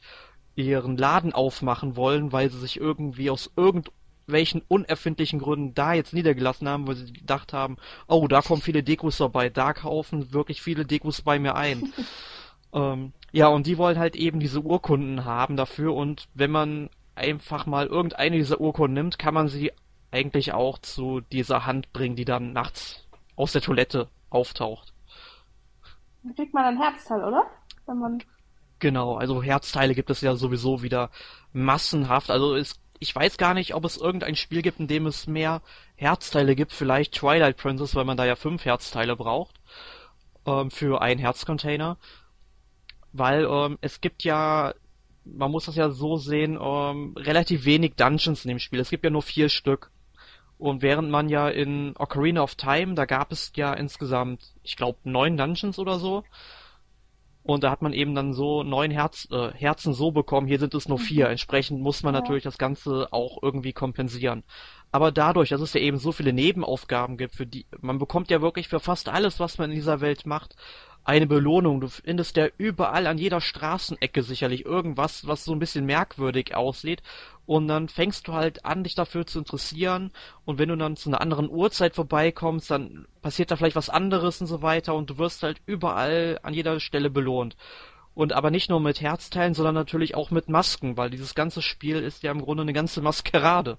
ihren 0.55 0.95
Laden 0.95 1.33
aufmachen 1.33 1.97
wollen, 1.97 2.31
weil 2.31 2.49
sie 2.49 2.59
sich 2.59 2.79
irgendwie 2.79 3.29
aus 3.29 3.51
irgend 3.57 3.91
welchen 4.27 4.61
unerfindlichen 4.67 5.39
Gründen 5.39 5.73
da 5.73 5.93
jetzt 5.93 6.13
niedergelassen 6.13 6.67
haben, 6.67 6.87
weil 6.87 6.95
sie 6.95 7.13
gedacht 7.13 7.53
haben, 7.53 7.77
oh, 8.07 8.27
da 8.27 8.41
kommen 8.41 8.61
viele 8.61 8.83
Dekos 8.83 9.17
vorbei, 9.17 9.49
da 9.49 9.73
kaufen 9.73 10.33
wirklich 10.33 10.61
viele 10.61 10.85
Dekos 10.85 11.21
bei 11.21 11.39
mir 11.39 11.55
ein. 11.55 11.93
ähm, 12.73 13.13
ja, 13.31 13.47
und 13.47 13.67
die 13.67 13.77
wollen 13.77 13.99
halt 13.99 14.15
eben 14.15 14.39
diese 14.39 14.61
Urkunden 14.61 15.25
haben 15.25 15.57
dafür 15.57 15.93
und 15.93 16.27
wenn 16.33 16.51
man 16.51 16.89
einfach 17.15 17.65
mal 17.65 17.87
irgendeine 17.87 18.37
dieser 18.37 18.59
Urkunden 18.59 18.93
nimmt, 18.93 19.19
kann 19.19 19.33
man 19.33 19.47
sie 19.47 19.71
eigentlich 20.11 20.53
auch 20.53 20.79
zu 20.79 21.21
dieser 21.21 21.65
Hand 21.65 21.91
bringen, 21.93 22.15
die 22.15 22.25
dann 22.25 22.53
nachts 22.53 23.05
aus 23.35 23.51
der 23.51 23.61
Toilette 23.61 24.09
auftaucht. 24.29 24.93
Da 26.23 26.33
kriegt 26.33 26.53
man 26.53 26.65
ein 26.65 26.81
Herzteil, 26.81 27.23
oder? 27.23 27.45
Wenn 27.85 27.99
man 27.99 28.23
Genau, 28.79 29.15
also 29.15 29.41
Herzteile 29.41 29.95
gibt 29.95 30.09
es 30.09 30.21
ja 30.21 30.35
sowieso 30.35 30.83
wieder 30.83 31.09
massenhaft. 31.53 32.29
Also 32.29 32.55
es 32.55 32.79
ich 33.05 33.15
weiß 33.15 33.37
gar 33.37 33.53
nicht, 33.53 33.75
ob 33.75 33.85
es 33.85 33.97
irgendein 33.97 34.35
Spiel 34.35 34.63
gibt, 34.63 34.79
in 34.79 34.87
dem 34.87 35.05
es 35.05 35.27
mehr 35.27 35.61
Herzteile 35.95 36.55
gibt. 36.55 36.73
Vielleicht 36.73 37.13
Twilight 37.13 37.55
Princess, 37.55 37.93
weil 37.93 38.03
man 38.03 38.17
da 38.17 38.25
ja 38.25 38.35
fünf 38.35 38.65
Herzteile 38.65 39.15
braucht 39.15 39.59
ähm, 40.47 40.71
für 40.71 41.03
einen 41.03 41.19
Herzcontainer. 41.19 41.97
Weil 43.13 43.45
ähm, 43.45 43.77
es 43.81 44.01
gibt 44.01 44.23
ja, 44.23 44.73
man 45.23 45.51
muss 45.51 45.65
das 45.65 45.75
ja 45.75 45.91
so 45.91 46.17
sehen, 46.17 46.57
ähm, 46.59 47.13
relativ 47.15 47.65
wenig 47.65 47.93
Dungeons 47.95 48.43
in 48.43 48.49
dem 48.49 48.59
Spiel. 48.59 48.79
Es 48.79 48.89
gibt 48.89 49.03
ja 49.03 49.11
nur 49.11 49.21
vier 49.21 49.49
Stück. 49.49 49.91
Und 50.57 50.81
während 50.81 51.11
man 51.11 51.29
ja 51.29 51.47
in 51.47 51.95
Ocarina 51.97 52.41
of 52.41 52.55
Time, 52.55 52.95
da 52.95 53.05
gab 53.05 53.31
es 53.31 53.51
ja 53.55 53.71
insgesamt, 53.73 54.53
ich 54.63 54.77
glaube, 54.77 54.97
neun 55.03 55.37
Dungeons 55.37 55.77
oder 55.77 55.99
so. 55.99 56.23
Und 57.45 57.63
da 57.63 57.69
hat 57.69 57.83
man 57.83 57.93
eben 57.93 58.15
dann 58.15 58.33
so 58.33 58.63
neun 58.63 58.89
Herz, 58.89 59.27
äh, 59.31 59.51
Herzen 59.53 59.93
so 59.93 60.11
bekommen, 60.11 60.47
hier 60.47 60.57
sind 60.57 60.73
es 60.73 60.89
nur 60.89 60.97
vier. 60.97 61.25
Mhm. 61.25 61.31
Entsprechend 61.31 61.79
muss 61.79 62.01
man 62.01 62.11
natürlich 62.11 62.43
das 62.43 62.57
Ganze 62.57 63.07
auch 63.11 63.37
irgendwie 63.43 63.71
kompensieren. 63.71 64.43
Aber 64.91 65.11
dadurch, 65.11 65.49
dass 65.49 65.61
es 65.61 65.73
ja 65.73 65.81
eben 65.81 65.99
so 65.99 66.11
viele 66.11 66.33
Nebenaufgaben 66.33 67.17
gibt, 67.17 67.35
für 67.35 67.45
die, 67.45 67.67
man 67.81 67.99
bekommt 67.99 68.31
ja 68.31 68.41
wirklich 68.41 68.67
für 68.67 68.79
fast 68.79 69.09
alles, 69.09 69.39
was 69.39 69.59
man 69.59 69.69
in 69.69 69.75
dieser 69.75 70.01
Welt 70.01 70.25
macht, 70.25 70.55
eine 71.05 71.27
Belohnung. 71.27 71.79
Du 71.79 71.87
findest 71.87 72.35
ja 72.35 72.47
überall 72.57 73.07
an 73.07 73.17
jeder 73.17 73.39
Straßenecke 73.39 74.23
sicherlich 74.23 74.65
irgendwas, 74.65 75.27
was 75.27 75.45
so 75.45 75.53
ein 75.53 75.59
bisschen 75.59 75.85
merkwürdig 75.85 76.55
aussieht. 76.55 77.03
Und 77.45 77.67
dann 77.67 77.87
fängst 77.87 78.27
du 78.27 78.33
halt 78.33 78.65
an, 78.65 78.83
dich 78.83 78.95
dafür 78.95 79.27
zu 79.27 79.39
interessieren. 79.39 80.11
Und 80.45 80.57
wenn 80.57 80.69
du 80.69 80.75
dann 80.75 80.97
zu 80.97 81.09
einer 81.09 81.21
anderen 81.21 81.49
Uhrzeit 81.49 81.93
vorbeikommst, 81.93 82.71
dann 82.71 83.07
passiert 83.21 83.51
da 83.51 83.55
vielleicht 83.55 83.75
was 83.75 83.89
anderes 83.89 84.41
und 84.41 84.47
so 84.47 84.63
weiter. 84.63 84.95
Und 84.95 85.11
du 85.11 85.19
wirst 85.19 85.43
halt 85.43 85.61
überall 85.67 86.39
an 86.41 86.55
jeder 86.55 86.79
Stelle 86.79 87.11
belohnt. 87.11 87.55
Und 88.15 88.33
aber 88.33 88.49
nicht 88.49 88.69
nur 88.69 88.79
mit 88.79 88.99
Herzteilen, 88.99 89.53
sondern 89.53 89.75
natürlich 89.75 90.15
auch 90.15 90.31
mit 90.31 90.49
Masken, 90.49 90.97
weil 90.97 91.11
dieses 91.11 91.35
ganze 91.35 91.61
Spiel 91.61 91.97
ist 91.97 92.23
ja 92.23 92.31
im 92.31 92.41
Grunde 92.41 92.63
eine 92.63 92.73
ganze 92.73 93.01
Maskerade. 93.01 93.77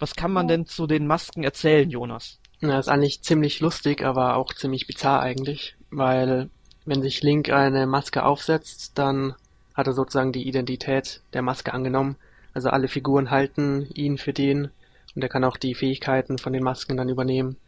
Was 0.00 0.16
kann 0.16 0.32
man 0.32 0.48
denn 0.48 0.66
zu 0.66 0.88
den 0.88 1.06
Masken 1.06 1.44
erzählen, 1.44 1.88
Jonas? 1.88 2.40
Na, 2.66 2.78
ist 2.78 2.88
eigentlich 2.88 3.20
ziemlich 3.20 3.60
lustig, 3.60 4.02
aber 4.02 4.36
auch 4.36 4.54
ziemlich 4.54 4.86
bizarr 4.86 5.20
eigentlich, 5.20 5.76
weil 5.90 6.48
wenn 6.86 7.02
sich 7.02 7.22
Link 7.22 7.50
eine 7.50 7.86
Maske 7.86 8.24
aufsetzt, 8.24 8.92
dann 8.94 9.34
hat 9.74 9.86
er 9.86 9.92
sozusagen 9.92 10.32
die 10.32 10.48
Identität 10.48 11.20
der 11.34 11.42
Maske 11.42 11.74
angenommen. 11.74 12.16
Also 12.54 12.70
alle 12.70 12.88
Figuren 12.88 13.30
halten 13.30 13.86
ihn 13.92 14.16
für 14.16 14.32
den 14.32 14.70
und 15.14 15.22
er 15.22 15.28
kann 15.28 15.44
auch 15.44 15.58
die 15.58 15.74
Fähigkeiten 15.74 16.38
von 16.38 16.54
den 16.54 16.62
Masken 16.62 16.96
dann 16.96 17.10
übernehmen. 17.10 17.58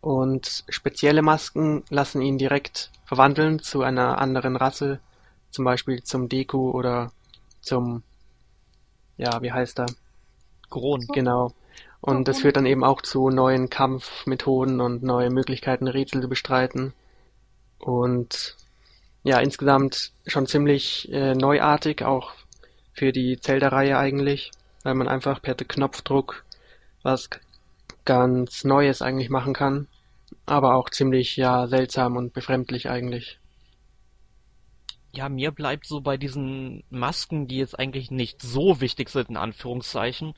Und 0.00 0.64
spezielle 0.70 1.20
Masken 1.20 1.84
lassen 1.90 2.22
ihn 2.22 2.38
direkt 2.38 2.92
verwandeln 3.04 3.58
zu 3.58 3.82
einer 3.82 4.16
anderen 4.16 4.56
Rasse, 4.56 5.00
zum 5.50 5.66
Beispiel 5.66 6.02
zum 6.02 6.30
Deku 6.30 6.70
oder 6.70 7.12
zum, 7.60 8.02
ja, 9.18 9.42
wie 9.42 9.52
heißt 9.52 9.80
er? 9.80 9.86
Gron. 10.70 11.06
Genau. 11.12 11.52
Und 12.04 12.28
das 12.28 12.40
führt 12.40 12.58
dann 12.58 12.66
eben 12.66 12.84
auch 12.84 13.00
zu 13.00 13.30
neuen 13.30 13.70
Kampfmethoden 13.70 14.82
und 14.82 15.02
neue 15.02 15.30
Möglichkeiten, 15.30 15.88
Rätsel 15.88 16.20
zu 16.20 16.28
bestreiten. 16.28 16.92
Und 17.78 18.56
ja, 19.22 19.38
insgesamt 19.38 20.12
schon 20.26 20.46
ziemlich 20.46 21.10
äh, 21.10 21.32
neuartig, 21.32 22.04
auch 22.04 22.32
für 22.92 23.10
die 23.10 23.40
Zelda-Reihe 23.40 23.96
eigentlich, 23.96 24.50
weil 24.82 24.94
man 24.94 25.08
einfach 25.08 25.40
per 25.40 25.54
Knopfdruck 25.54 26.44
was 27.02 27.30
ganz 28.04 28.64
Neues 28.64 29.00
eigentlich 29.00 29.30
machen 29.30 29.54
kann, 29.54 29.88
aber 30.44 30.74
auch 30.74 30.90
ziemlich 30.90 31.38
ja 31.38 31.66
seltsam 31.68 32.18
und 32.18 32.34
befremdlich 32.34 32.90
eigentlich. 32.90 33.38
Ja, 35.10 35.30
mir 35.30 35.52
bleibt 35.52 35.86
so 35.86 36.02
bei 36.02 36.18
diesen 36.18 36.84
Masken, 36.90 37.48
die 37.48 37.56
jetzt 37.56 37.78
eigentlich 37.78 38.10
nicht 38.10 38.42
so 38.42 38.82
wichtig 38.82 39.08
sind, 39.08 39.30
in 39.30 39.38
Anführungszeichen, 39.38 40.34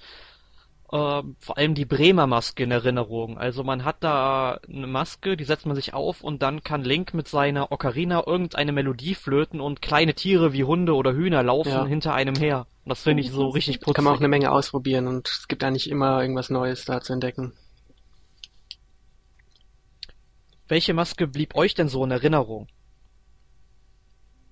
äh, 0.92 1.22
vor 1.38 1.56
allem 1.56 1.74
die 1.74 1.84
Bremer 1.84 2.26
Maske 2.26 2.62
in 2.62 2.70
Erinnerung. 2.70 3.38
Also 3.38 3.64
man 3.64 3.84
hat 3.84 3.96
da 4.00 4.60
eine 4.68 4.86
Maske, 4.86 5.36
die 5.36 5.44
setzt 5.44 5.66
man 5.66 5.74
sich 5.74 5.94
auf 5.94 6.22
und 6.22 6.42
dann 6.42 6.62
kann 6.62 6.84
Link 6.84 7.14
mit 7.14 7.28
seiner 7.28 7.72
Ocarina 7.72 8.24
irgendeine 8.26 8.72
Melodie 8.72 9.14
flöten 9.14 9.60
und 9.60 9.82
kleine 9.82 10.14
Tiere 10.14 10.52
wie 10.52 10.64
Hunde 10.64 10.94
oder 10.94 11.12
Hühner 11.12 11.42
laufen 11.42 11.70
ja. 11.70 11.86
hinter 11.86 12.14
einem 12.14 12.36
her. 12.36 12.66
Und 12.84 12.90
das 12.90 13.02
finde 13.02 13.22
ich 13.22 13.30
so 13.30 13.48
richtig 13.48 13.80
putzig. 13.80 13.94
Kann 13.94 14.04
man 14.04 14.14
auch 14.14 14.20
eine 14.20 14.28
Menge 14.28 14.52
ausprobieren 14.52 15.08
und 15.08 15.28
es 15.28 15.48
gibt 15.48 15.64
eigentlich 15.64 15.90
immer 15.90 16.20
irgendwas 16.20 16.50
Neues 16.50 16.84
da 16.84 17.00
zu 17.00 17.12
entdecken. 17.12 17.52
Welche 20.68 20.94
Maske 20.94 21.26
blieb 21.26 21.54
euch 21.54 21.74
denn 21.74 21.88
so 21.88 22.04
in 22.04 22.10
Erinnerung? 22.10 22.66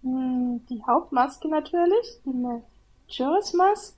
Hm, 0.03 0.65
die 0.69 0.83
Hauptmaske 0.87 1.49
natürlich, 1.49 2.21
die 2.25 2.33
Majora's 2.33 3.53
Mask. 3.53 3.97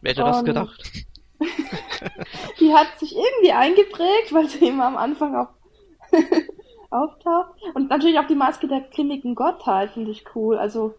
Wer 0.00 0.10
hätte 0.10 0.22
das 0.22 0.44
gedacht? 0.44 1.06
die 2.60 2.72
hat 2.72 2.98
sich 2.98 3.14
irgendwie 3.14 3.52
eingeprägt, 3.52 4.32
weil 4.32 4.48
sie 4.48 4.68
immer 4.68 4.86
am 4.86 4.96
Anfang 4.96 5.36
auch 5.36 5.48
auftaucht. 6.90 7.54
Und 7.74 7.90
natürlich 7.90 8.18
auch 8.18 8.26
die 8.26 8.34
Maske 8.34 8.68
der 8.68 8.80
grimmigen 8.80 9.34
Gottheit 9.34 9.90
finde 9.92 10.10
ich 10.10 10.24
cool. 10.34 10.58
Also 10.58 10.94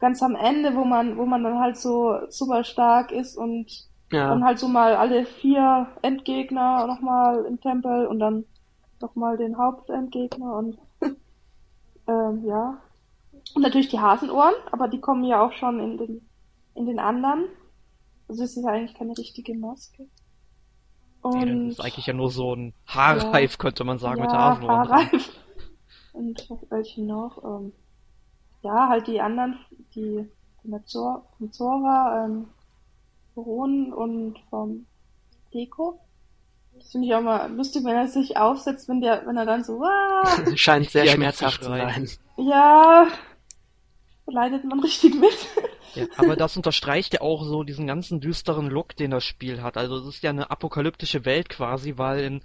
ganz 0.00 0.22
am 0.22 0.34
Ende, 0.34 0.74
wo 0.74 0.84
man, 0.84 1.16
wo 1.16 1.26
man 1.26 1.44
dann 1.44 1.58
halt 1.58 1.76
so 1.76 2.18
super 2.28 2.64
stark 2.64 3.12
ist 3.12 3.36
und 3.36 3.88
ja. 4.10 4.28
dann 4.28 4.44
halt 4.44 4.58
so 4.58 4.68
mal 4.68 4.96
alle 4.96 5.24
vier 5.24 5.86
Endgegner 6.02 6.86
nochmal 6.86 7.44
im 7.44 7.60
Tempel 7.60 8.06
und 8.06 8.18
dann 8.18 8.44
nochmal 9.00 9.36
den 9.36 9.58
Hauptendgegner 9.58 10.56
und 10.56 10.78
ähm, 12.08 12.44
ja. 12.44 12.78
Und 13.54 13.62
natürlich 13.62 13.88
die 13.88 14.00
Hasenohren, 14.00 14.54
aber 14.70 14.88
die 14.88 15.00
kommen 15.00 15.24
ja 15.24 15.44
auch 15.44 15.52
schon 15.52 15.80
in 15.80 15.98
den, 15.98 16.28
in 16.74 16.86
den 16.86 16.98
anderen. 16.98 17.44
Also 18.32 18.44
es 18.44 18.56
ist 18.56 18.64
eigentlich 18.64 18.94
keine 18.94 19.12
richtige 19.18 19.54
Maske. 19.54 20.06
Und 21.20 21.44
nee, 21.44 21.66
das 21.66 21.74
ist 21.74 21.84
eigentlich 21.84 22.06
ja 22.06 22.14
nur 22.14 22.30
so 22.30 22.54
ein 22.54 22.72
Haarreif, 22.86 23.52
ja, 23.52 23.58
könnte 23.58 23.84
man 23.84 23.98
sagen, 23.98 24.20
ja, 24.20 24.22
mit 24.22 24.32
der 24.32 24.38
Hasenohren. 24.38 24.88
Haarreif. 24.88 25.30
Und 26.14 26.48
welche 26.70 27.02
noch? 27.02 27.44
Ähm, 27.44 27.74
ja, 28.62 28.88
halt 28.88 29.06
die 29.06 29.20
anderen, 29.20 29.58
die, 29.94 30.26
Mazor, 30.64 31.26
Mazora, 31.40 32.24
ähm, 32.24 32.48
Ron 33.36 33.92
und 33.92 34.38
vom 34.48 34.86
Deko. 35.52 36.00
Das 36.72 36.90
finde 36.90 37.08
ich 37.08 37.14
auch 37.14 37.20
mal 37.20 37.52
lustig, 37.52 37.84
wenn 37.84 37.96
er 37.96 38.08
sich 38.08 38.38
aufsetzt, 38.38 38.88
wenn 38.88 39.02
der, 39.02 39.26
wenn 39.26 39.36
er 39.36 39.44
dann 39.44 39.62
so, 39.62 39.78
Wah! 39.78 40.56
Scheint 40.56 40.88
sehr 40.88 41.06
schmerzhaft 41.06 41.62
zu 41.62 41.68
sein. 41.68 42.08
Ja, 42.38 43.08
leidet 44.24 44.64
man 44.64 44.80
richtig 44.80 45.16
mit. 45.16 45.36
Ja, 45.94 46.06
aber 46.16 46.36
das 46.36 46.56
unterstreicht 46.56 47.14
ja 47.14 47.20
auch 47.20 47.44
so 47.44 47.62
diesen 47.62 47.86
ganzen 47.86 48.20
düsteren 48.20 48.68
Look, 48.68 48.96
den 48.96 49.10
das 49.10 49.24
Spiel 49.24 49.62
hat. 49.62 49.76
Also 49.76 49.98
es 49.98 50.06
ist 50.06 50.22
ja 50.22 50.30
eine 50.30 50.50
apokalyptische 50.50 51.24
Welt 51.24 51.48
quasi, 51.48 51.94
weil 51.96 52.20
in 52.20 52.40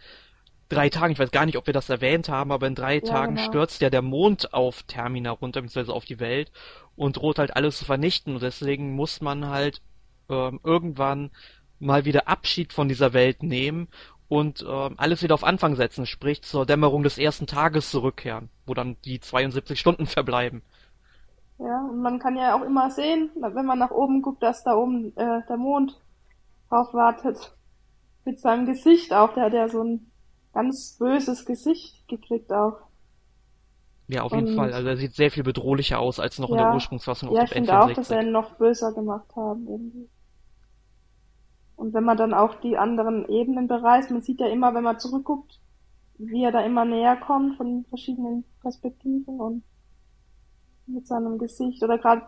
drei 0.70 0.90
Tagen, 0.90 1.14
ich 1.14 1.20
weiß 1.20 1.32
gar 1.32 1.46
nicht, 1.46 1.58
ob 1.58 1.68
wir 1.68 1.74
das 1.74 1.90
erwähnt 1.90 2.30
haben, 2.30 2.52
aber 2.52 2.68
in 2.68 2.76
drei 2.76 2.96
ja, 2.96 3.02
Tagen 3.02 3.36
genau. 3.36 3.48
stürzt 3.48 3.82
ja 3.82 3.90
der 3.90 4.02
Mond 4.02 4.54
auf 4.54 4.84
Termina 4.84 5.32
runter, 5.32 5.62
beziehungsweise 5.62 5.94
auf 5.94 6.06
die 6.06 6.20
Welt 6.20 6.52
und 6.96 7.18
droht 7.18 7.40
halt 7.40 7.56
alles 7.56 7.78
zu 7.78 7.86
vernichten. 7.86 8.36
Und 8.36 8.44
deswegen 8.44 8.94
muss 8.94 9.22
man 9.22 9.48
halt 9.48 9.82
ähm, 10.30 10.60
irgendwann 10.64 11.32
mal 11.80 12.06
wieder 12.06 12.28
Abschied 12.28 12.74
von 12.74 12.90
dieser 12.90 13.14
Welt 13.14 13.44
nehmen 13.44 13.88
und 14.28 14.66
ähm, 14.68 14.96
alles 14.98 15.24
wieder 15.24 15.36
auf 15.36 15.44
Anfang 15.44 15.76
setzen, 15.76 16.06
sprich 16.06 16.42
zur 16.42 16.66
Dämmerung 16.66 17.04
des 17.04 17.18
ersten 17.18 17.48
Tages 17.48 17.92
zurückkehren, 17.92 18.50
wo 18.66 18.74
dann 18.74 18.98
die 19.06 19.20
72 19.20 19.80
Stunden 19.80 20.06
verbleiben. 20.06 20.64
Ja, 21.60 21.88
und 21.90 22.02
man 22.02 22.20
kann 22.20 22.38
ja 22.38 22.56
auch 22.56 22.64
immer 22.64 22.92
sehen, 22.92 23.32
wenn 23.36 23.66
man 23.66 23.80
nach 23.80 23.92
oben 23.92 24.22
guckt, 24.22 24.44
dass 24.44 24.64
da 24.64 24.76
oben 24.76 25.16
äh, 25.18 25.42
der 25.48 25.58
Mond 25.58 26.00
drauf 26.70 26.94
wartet. 26.94 27.56
Mit 28.26 28.40
seinem 28.40 28.66
Gesicht 28.66 29.14
auch. 29.14 29.34
Der 29.34 29.46
hat 29.46 29.54
ja 29.54 29.68
so 29.68 29.84
ein 29.84 30.12
ganz 30.54 30.98
böses 31.00 31.46
Gesicht 31.46 32.08
gekriegt 32.08 32.52
auch. 32.52 32.78
Ja, 34.08 34.24
auf 34.24 34.34
jeden 34.34 34.56
Fall. 34.56 34.72
Also 34.72 34.88
er 34.88 34.98
sieht 34.98 35.16
sehr 35.16 35.32
viel 35.32 35.44
bedrohlicher 35.44 36.00
aus 36.00 36.20
als 36.20 36.40
noch 36.40 36.50
ja, 36.50 36.56
in 36.56 36.62
der 36.64 36.74
Ursprungsfassung 36.74 37.34
ja, 37.34 37.44
auf 37.44 37.50
dem 37.50 37.64
Ja, 37.64 37.64
ich 37.64 37.70
finde 37.70 37.82
auch, 37.82 37.96
dass 37.96 38.12
er 38.12 38.22
ihn 38.22 38.32
noch 38.32 38.56
böser 38.56 38.94
gemacht 38.94 39.36
haben 39.36 39.68
irgendwie. 39.68 40.10
Und 41.76 41.94
wenn 41.94 42.04
man 42.04 42.18
dann 42.18 42.34
auch 42.34 42.56
die 42.56 42.78
anderen 42.78 43.28
Ebenen 43.30 43.68
bereist, 43.68 44.10
man 44.12 44.22
sieht 44.22 44.40
ja 44.40 44.48
immer, 44.48 44.74
wenn 44.74 44.84
man 44.84 45.00
zurückguckt, 45.00 45.60
wie 46.18 46.44
er 46.44 46.52
da 46.52 46.62
immer 46.62 46.86
näher 46.86 47.18
kommt 47.18 47.58
von 47.58 47.86
verschiedenen 47.90 48.46
Perspektiven 48.62 49.40
und 49.40 49.64
mit 50.88 51.08
seinem 51.08 51.38
Gesicht 51.38 51.84
oder 51.84 51.98
gerade 51.98 52.24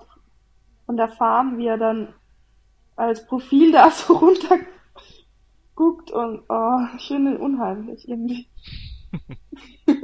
von 0.86 0.98
der 0.98 1.10
Farm, 1.10 1.58
wie 1.58 1.68
er 1.68 1.78
dann 1.78 2.14
als 2.96 3.26
Profil 3.26 3.72
da 3.72 3.92
so 3.92 4.14
runter 4.14 4.60
guckt 5.76 6.12
und 6.12 6.44
oh, 6.50 6.80
ihn 7.10 7.38
unheimlich 7.38 8.08
irgendwie. 8.08 8.48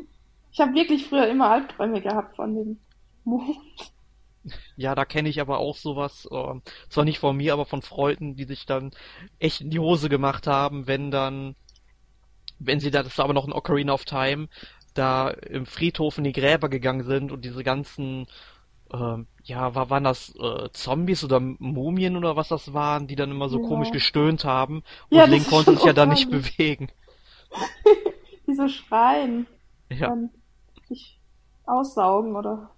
ich 0.51 0.59
habe 0.59 0.73
wirklich 0.73 1.05
früher 1.05 1.27
immer 1.27 1.49
Albträume 1.49 2.01
gehabt 2.01 2.37
von 2.37 2.55
dem 2.55 2.79
Mond. 3.25 3.57
Ja, 4.77 4.95
da 4.95 5.05
kenne 5.05 5.27
ich 5.27 5.41
aber 5.41 5.57
auch 5.57 5.75
sowas, 5.75 6.27
äh, 6.31 6.53
zwar 6.89 7.03
nicht 7.03 7.19
von 7.19 7.35
mir, 7.35 7.53
aber 7.53 7.65
von 7.65 7.81
Freunden, 7.81 8.35
die 8.35 8.45
sich 8.45 8.65
dann 8.65 8.91
echt 9.39 9.61
in 9.61 9.69
die 9.69 9.79
Hose 9.79 10.07
gemacht 10.07 10.47
haben, 10.47 10.87
wenn 10.87 11.11
dann, 11.11 11.55
wenn 12.59 12.79
sie 12.79 12.91
da, 12.91 13.03
das 13.03 13.17
war 13.17 13.25
aber 13.25 13.33
noch 13.33 13.47
ein 13.47 13.53
Ocarina 13.53 13.93
of 13.93 14.05
Time, 14.05 14.47
da 14.97 15.29
im 15.29 15.65
Friedhof 15.65 16.17
in 16.17 16.23
die 16.23 16.31
Gräber 16.31 16.69
gegangen 16.69 17.03
sind 17.03 17.31
und 17.31 17.45
diese 17.45 17.63
ganzen, 17.63 18.27
ähm, 18.93 19.27
ja, 19.43 19.75
war, 19.75 19.89
waren 19.89 20.03
das 20.03 20.33
äh, 20.35 20.69
Zombies 20.71 21.23
oder 21.23 21.39
Mumien 21.39 22.17
oder 22.17 22.35
was 22.35 22.49
das 22.49 22.73
waren, 22.73 23.07
die 23.07 23.15
dann 23.15 23.31
immer 23.31 23.49
so 23.49 23.61
ja. 23.61 23.67
komisch 23.67 23.91
gestöhnt 23.91 24.45
haben 24.45 24.83
und 25.09 25.17
ja, 25.17 25.25
Link 25.25 25.47
konnte 25.49 25.75
sich 25.75 25.85
ja 25.85 25.93
dann 25.93 26.09
nicht 26.09 26.29
bewegen. 26.29 26.89
die 28.47 28.55
so 28.55 28.67
schreien. 28.67 29.47
Ja. 29.89 30.09
Dann 30.09 30.29
sich 30.87 31.19
aussaugen 31.65 32.35
oder. 32.35 32.71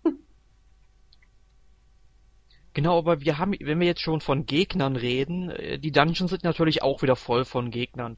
Genau, 2.73 2.99
aber 2.99 3.21
wir 3.21 3.39
haben, 3.39 3.55
wenn 3.59 3.79
wir 3.79 3.87
jetzt 3.87 4.01
schon 4.01 4.21
von 4.21 4.45
Gegnern 4.45 4.95
reden, 4.95 5.49
äh, 5.49 5.79
die 5.79 5.91
Dungeons 5.91 6.29
sind 6.29 6.43
natürlich 6.43 6.83
auch 6.83 7.01
wieder 7.01 7.15
voll 7.15 7.43
von 7.43 7.71
Gegnern 7.71 8.17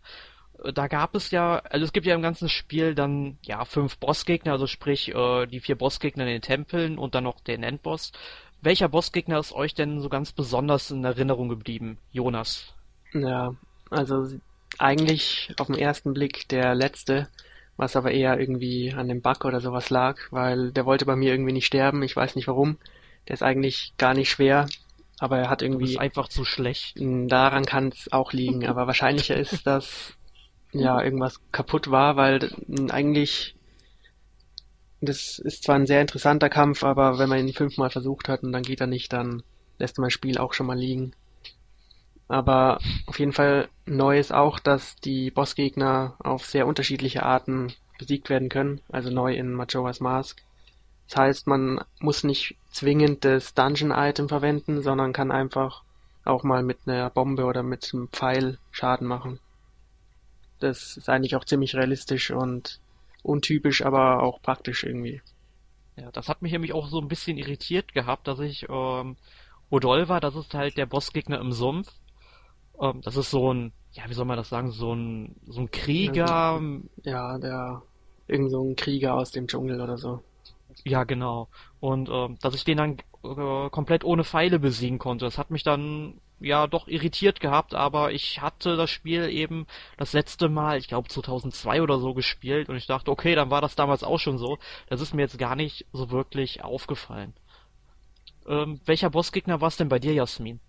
da 0.74 0.88
gab 0.88 1.16
es 1.16 1.32
ja, 1.32 1.60
also 1.60 1.86
es 1.86 1.94
gibt 1.94 2.06
ja 2.06 2.16
im 2.16 2.22
ganzen 2.22 2.50
Spiel 2.50 2.96
dann 2.96 3.38
ja 3.42 3.66
fünf 3.66 3.98
Bossgegner, 3.98 4.54
also 4.54 4.68
sprich 4.68 5.14
äh, 5.14 5.46
die 5.46 5.60
vier 5.60 5.76
Bossgegner 5.76 6.24
in 6.24 6.30
den 6.30 6.42
Tempeln 6.42 6.98
und 6.98 7.16
dann 7.16 7.24
noch 7.24 7.40
den 7.40 7.64
Endboss. 7.64 8.12
Welcher 8.62 8.90
Bossgegner 8.90 9.40
ist 9.40 9.54
euch 9.54 9.74
denn 9.74 10.02
so 10.02 10.10
ganz 10.10 10.32
besonders 10.32 10.92
in 10.92 11.04
Erinnerung 11.04 11.48
geblieben, 11.48 11.98
Jonas? 12.12 12.74
Ja, 13.14 13.56
also 13.90 14.28
eigentlich 14.78 15.54
auf 15.58 15.68
den 15.68 15.78
ersten 15.78 16.14
Blick 16.14 16.48
der 16.50 16.76
letzte, 16.76 17.30
was 17.78 17.96
aber 17.96 18.12
eher 18.12 18.40
irgendwie 18.40 18.94
an 18.94 19.08
dem 19.08 19.22
Bug 19.22 19.46
oder 19.46 19.62
sowas 19.62 19.90
lag, 19.90 20.18
weil 20.32 20.72
der 20.72 20.86
wollte 20.86 21.06
bei 21.06 21.16
mir 21.16 21.32
irgendwie 21.32 21.54
nicht 21.54 21.66
sterben, 21.66 22.04
ich 22.04 22.16
weiß 22.16 22.36
nicht 22.36 22.48
warum. 22.48 22.78
Der 23.28 23.34
ist 23.34 23.44
eigentlich 23.44 23.94
gar 23.98 24.14
nicht 24.14 24.30
schwer, 24.30 24.68
aber 25.20 25.38
er 25.38 25.50
hat 25.50 25.62
irgendwie. 25.62 25.86
Das 25.86 25.92
ist 25.92 26.00
einfach 26.00 26.28
zu 26.28 26.44
schlecht. 26.44 26.98
Daran 27.00 27.66
kann 27.66 27.90
es 27.90 28.12
auch 28.12 28.34
liegen, 28.34 28.68
aber 28.68 28.88
wahrscheinlicher 28.88 29.38
ist, 29.38 29.66
dass 29.66 30.14
ja, 30.72 31.02
irgendwas 31.02 31.40
kaputt 31.52 31.90
war, 31.90 32.16
weil 32.16 32.52
eigentlich 32.90 33.56
das 35.02 35.40
ist 35.40 35.64
zwar 35.64 35.76
ein 35.76 35.88
sehr 35.88 36.02
interessanter 36.02 36.50
Kampf, 36.50 36.84
aber 36.84 37.20
wenn 37.20 37.30
man 37.30 37.40
ihn 37.40 37.54
fünfmal 37.54 37.90
versucht 37.90 38.28
hat 38.28 38.44
und 38.44 38.52
dann 38.52 38.64
geht 38.64 38.82
er 38.82 38.88
nicht, 38.88 39.14
dann 39.14 39.44
lässt 39.78 39.98
man 39.98 40.08
das 40.08 40.14
Spiel 40.14 40.38
auch 40.38 40.54
schon 40.54 40.68
mal 40.68 40.78
liegen. 40.78 41.14
Aber 42.28 42.80
auf 43.08 43.18
jeden 43.18 43.34
Fall 43.34 43.70
neu 43.86 44.20
ist 44.20 44.34
auch, 44.34 44.60
dass 44.60 44.98
die 44.98 45.32
Bossgegner 45.32 46.16
auf 46.20 46.46
sehr 46.46 46.68
unterschiedliche 46.68 47.24
Arten 47.24 47.74
besiegt 47.98 48.30
werden 48.30 48.50
können. 48.50 48.82
Also 48.90 49.10
neu 49.10 49.34
in 49.34 49.54
Majora's 49.54 50.00
Mask. 50.00 50.42
Das 51.08 51.18
heißt, 51.18 51.48
man 51.48 51.82
muss 52.00 52.24
nicht 52.24 52.56
zwingend 52.70 53.26
das 53.26 53.56
Dungeon-Item 53.56 54.30
verwenden, 54.30 54.84
sondern 54.84 55.12
kann 55.12 55.32
einfach 55.32 55.84
auch 56.24 56.44
mal 56.44 56.62
mit 56.62 56.80
einer 56.86 57.10
Bombe 57.10 57.46
oder 57.46 57.64
mit 57.64 57.90
einem 57.94 58.10
Pfeil 58.10 58.60
Schaden 58.70 59.08
machen. 59.08 59.40
Das 60.60 60.98
ist 60.98 61.10
eigentlich 61.10 61.36
auch 61.36 61.46
ziemlich 61.46 61.76
realistisch 61.76 62.32
und 62.32 62.80
untypisch, 63.24 63.84
aber 63.86 64.24
auch 64.24 64.42
praktisch 64.42 64.84
irgendwie. 64.84 65.22
Ja, 65.96 66.12
das 66.12 66.30
hat 66.30 66.42
mich 66.42 66.52
nämlich 66.52 66.74
auch 66.74 66.88
so 66.88 67.00
ein 67.00 67.08
bisschen 67.08 67.38
irritiert 67.38 67.94
gehabt, 67.94 68.28
dass 68.28 68.40
ich 68.40 68.68
ähm, 68.70 69.18
Odolva, 69.70 70.20
das 70.20 70.36
ist 70.36 70.54
halt 70.54 70.78
der 70.78 70.86
Bossgegner 70.86 71.40
im 71.40 71.52
Sumpf. 71.52 71.92
Ähm, 72.80 73.02
das 73.02 73.18
ist 73.18 73.32
so 73.32 73.54
ein, 73.54 73.74
ja, 73.92 74.04
wie 74.08 74.14
soll 74.14 74.26
man 74.26 74.38
das 74.38 74.50
sagen, 74.50 74.72
so 74.72 74.94
ein 74.94 75.36
so 75.48 75.62
ein 75.62 75.72
Krieger. 75.72 76.62
Ja, 77.04 77.38
der 77.38 77.82
irgend 78.28 78.52
so 78.52 78.64
ein 78.64 78.76
Krieger 78.76 79.16
aus 79.16 79.32
dem 79.32 79.48
Dschungel 79.48 79.82
oder 79.82 79.98
so. 79.98 80.22
Ja, 80.86 81.04
genau. 81.04 81.50
Und 81.80 82.10
äh, 82.10 82.30
dass 82.42 82.56
ich 82.56 82.64
den 82.64 82.78
dann 82.78 82.98
äh, 83.24 83.70
komplett 83.70 84.04
ohne 84.04 84.24
Pfeile 84.24 84.60
besiegen 84.60 85.00
konnte, 85.00 85.26
das 85.26 85.38
hat 85.38 85.52
mich 85.52 85.64
dann 85.64 86.22
ja 86.40 86.68
doch 86.68 86.88
irritiert 86.88 87.40
gehabt, 87.40 87.74
aber 87.74 88.12
ich 88.12 88.42
hatte 88.42 88.76
das 88.76 88.90
Spiel 88.90 89.30
eben 89.30 89.68
das 89.98 90.14
letzte 90.14 90.50
Mal, 90.50 90.78
ich 90.78 90.88
glaube 90.88 91.10
2002 91.10 91.82
oder 91.82 92.00
so 92.00 92.14
gespielt 92.14 92.70
und 92.70 92.76
ich 92.76 92.88
dachte, 92.88 93.12
okay, 93.12 93.36
dann 93.36 93.50
war 93.50 93.62
das 93.62 93.76
damals 93.76 94.04
auch 94.04 94.20
schon 94.20 94.38
so. 94.38 94.58
Das 94.88 95.02
ist 95.02 95.14
mir 95.14 95.22
jetzt 95.22 95.38
gar 95.38 95.56
nicht 95.56 95.86
so 95.94 96.12
wirklich 96.12 96.64
aufgefallen. 96.64 97.34
Ähm, 98.48 98.80
welcher 98.86 99.10
Bossgegner 99.10 99.62
war 99.62 99.68
es 99.68 99.78
denn 99.78 99.90
bei 99.90 100.00
dir, 100.00 100.14
Jasmin? 100.14 100.60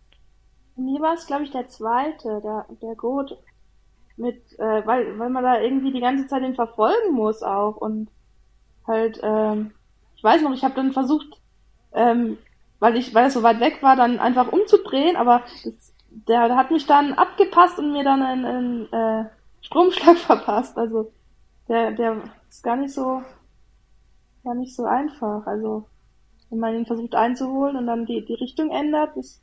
Mir 0.77 1.01
war 1.01 1.15
es, 1.15 1.27
glaube 1.27 1.45
ich, 1.45 1.51
der 1.51 1.69
zweite, 1.69 2.41
der, 2.43 2.67
der 2.83 2.95
Goat. 2.95 3.39
Mit, 4.17 4.37
äh, 4.59 4.87
weil, 4.87 5.19
weil 5.19 5.31
man 5.31 5.45
da 5.45 5.61
irgendwie 5.61 5.93
die 5.93 6.01
ganze 6.01 6.27
Zeit 6.27 6.43
den 6.43 6.55
verfolgen 6.55 7.13
muss 7.13 7.43
auch 7.43 7.77
und 7.77 8.11
halt, 8.87 9.19
ähm, 9.23 9.73
ich 10.15 10.23
weiß 10.23 10.43
noch, 10.43 10.53
ich 10.53 10.63
habe 10.63 10.75
dann 10.75 10.93
versucht, 10.93 11.41
ähm, 11.95 12.37
weil 12.81 12.97
ich, 12.97 13.15
weil 13.15 13.27
es 13.27 13.35
so 13.35 13.43
weit 13.43 13.61
weg 13.61 13.83
war, 13.83 13.95
dann 13.95 14.19
einfach 14.19 14.51
umzudrehen, 14.51 15.17
aber 15.17 15.43
das, 15.65 15.93
der, 16.11 16.49
der 16.49 16.57
hat 16.57 16.71
mich 16.71 16.87
dann 16.87 17.13
abgepasst 17.13 17.79
und 17.79 17.93
mir 17.93 18.03
dann 18.03 18.23
einen, 18.23 18.45
einen 18.45 18.93
äh, 18.93 19.29
Stromschlag 19.61 20.17
verpasst. 20.19 20.77
Also 20.77 21.13
der, 21.69 21.93
der 21.93 22.23
ist 22.49 22.65
gar 22.65 22.77
nicht 22.77 22.93
so, 22.93 23.23
gar 24.43 24.55
nicht 24.55 24.75
so 24.75 24.85
einfach. 24.85 25.47
Also 25.47 25.87
wenn 26.49 26.59
man 26.59 26.75
ihn 26.75 26.87
versucht 26.87 27.15
einzuholen 27.15 27.77
und 27.77 27.87
dann 27.87 28.07
die, 28.07 28.25
die 28.25 28.35
Richtung 28.35 28.71
ändert, 28.71 29.17
das 29.17 29.41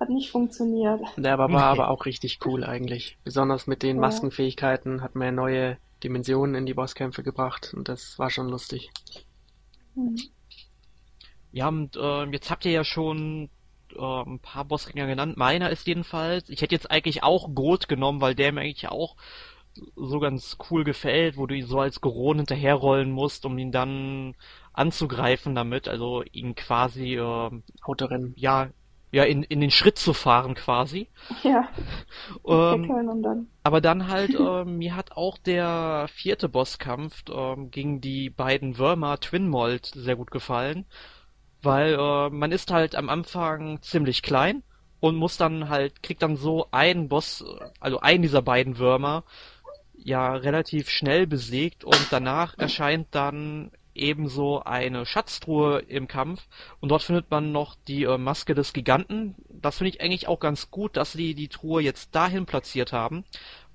hat 0.00 0.08
nicht 0.10 0.30
funktioniert. 0.30 1.00
Der 1.16 1.34
aber 1.34 1.52
war 1.52 1.64
aber 1.64 1.88
auch 1.88 2.04
richtig 2.04 2.40
cool 2.44 2.64
eigentlich. 2.64 3.16
Besonders 3.24 3.66
mit 3.66 3.82
den 3.82 3.98
Maskenfähigkeiten 3.98 5.02
hat 5.02 5.14
man 5.14 5.34
neue 5.34 5.78
Dimensionen 6.02 6.54
in 6.54 6.66
die 6.66 6.74
Bosskämpfe 6.74 7.22
gebracht 7.22 7.72
und 7.74 7.88
das 7.88 8.18
war 8.18 8.28
schon 8.28 8.48
lustig. 8.48 8.90
Mhm. 9.94 10.16
Ja, 11.56 11.68
und 11.68 11.96
äh, 11.96 12.24
jetzt 12.32 12.50
habt 12.50 12.66
ihr 12.66 12.72
ja 12.72 12.84
schon 12.84 13.48
äh, 13.96 14.22
ein 14.26 14.40
paar 14.40 14.66
Bossgänger 14.66 15.06
genannt. 15.06 15.38
Meiner 15.38 15.70
ist 15.70 15.86
jedenfalls, 15.86 16.50
ich 16.50 16.60
hätte 16.60 16.74
jetzt 16.74 16.90
eigentlich 16.90 17.22
auch 17.22 17.54
Gold 17.54 17.88
genommen, 17.88 18.20
weil 18.20 18.34
der 18.34 18.52
mir 18.52 18.60
eigentlich 18.60 18.88
auch 18.90 19.16
so 19.96 20.20
ganz 20.20 20.58
cool 20.70 20.84
gefällt, 20.84 21.38
wo 21.38 21.46
du 21.46 21.54
ihn 21.54 21.64
so 21.64 21.80
als 21.80 22.02
Goron 22.02 22.36
hinterherrollen 22.36 23.10
musst, 23.10 23.46
um 23.46 23.56
ihn 23.56 23.72
dann 23.72 24.34
anzugreifen 24.74 25.54
damit, 25.54 25.88
also 25.88 26.22
ihn 26.30 26.54
quasi 26.56 27.14
äh, 27.14 27.50
Autorennen. 27.82 28.34
Ja, 28.36 28.68
ja, 29.10 29.24
in, 29.24 29.42
in 29.42 29.62
den 29.62 29.70
Schritt 29.70 29.96
zu 29.96 30.12
fahren 30.12 30.54
quasi. 30.54 31.08
Ja. 31.42 31.70
Ähm, 32.46 33.22
dann. 33.22 33.46
Aber 33.62 33.80
dann 33.80 34.08
halt, 34.08 34.34
ähm, 34.38 34.76
mir 34.76 34.94
hat 34.94 35.12
auch 35.12 35.38
der 35.38 36.06
vierte 36.12 36.50
Bosskampf 36.50 37.24
ähm, 37.30 37.70
gegen 37.70 38.02
die 38.02 38.28
beiden 38.28 38.76
Würmer 38.76 39.18
Twin 39.20 39.48
Mold 39.48 39.86
sehr 39.86 40.16
gut 40.16 40.30
gefallen, 40.30 40.84
weil 41.62 41.94
äh, 41.94 42.30
man 42.30 42.52
ist 42.52 42.70
halt 42.70 42.94
am 42.94 43.08
Anfang 43.08 43.80
ziemlich 43.82 44.22
klein 44.22 44.62
und 45.00 45.16
muss 45.16 45.36
dann 45.36 45.68
halt, 45.68 46.02
kriegt 46.02 46.22
dann 46.22 46.36
so 46.36 46.68
einen 46.70 47.08
Boss, 47.08 47.44
also 47.80 48.00
einen 48.00 48.22
dieser 48.22 48.42
beiden 48.42 48.78
Würmer, 48.78 49.24
ja 49.94 50.34
relativ 50.34 50.88
schnell 50.88 51.26
besiegt 51.26 51.84
und 51.84 52.06
danach 52.10 52.56
erscheint 52.58 53.08
dann 53.10 53.72
ebenso 53.96 54.62
eine 54.62 55.06
Schatztruhe 55.06 55.80
im 55.80 56.06
Kampf 56.06 56.46
und 56.80 56.90
dort 56.90 57.02
findet 57.02 57.30
man 57.30 57.50
noch 57.50 57.76
die 57.88 58.04
äh, 58.04 58.18
Maske 58.18 58.54
des 58.54 58.72
Giganten. 58.72 59.34
Das 59.48 59.78
finde 59.78 59.90
ich 59.90 60.00
eigentlich 60.00 60.28
auch 60.28 60.38
ganz 60.38 60.70
gut, 60.70 60.96
dass 60.96 61.12
sie 61.12 61.34
die 61.34 61.48
Truhe 61.48 61.82
jetzt 61.82 62.14
dahin 62.14 62.46
platziert 62.46 62.92
haben, 62.92 63.24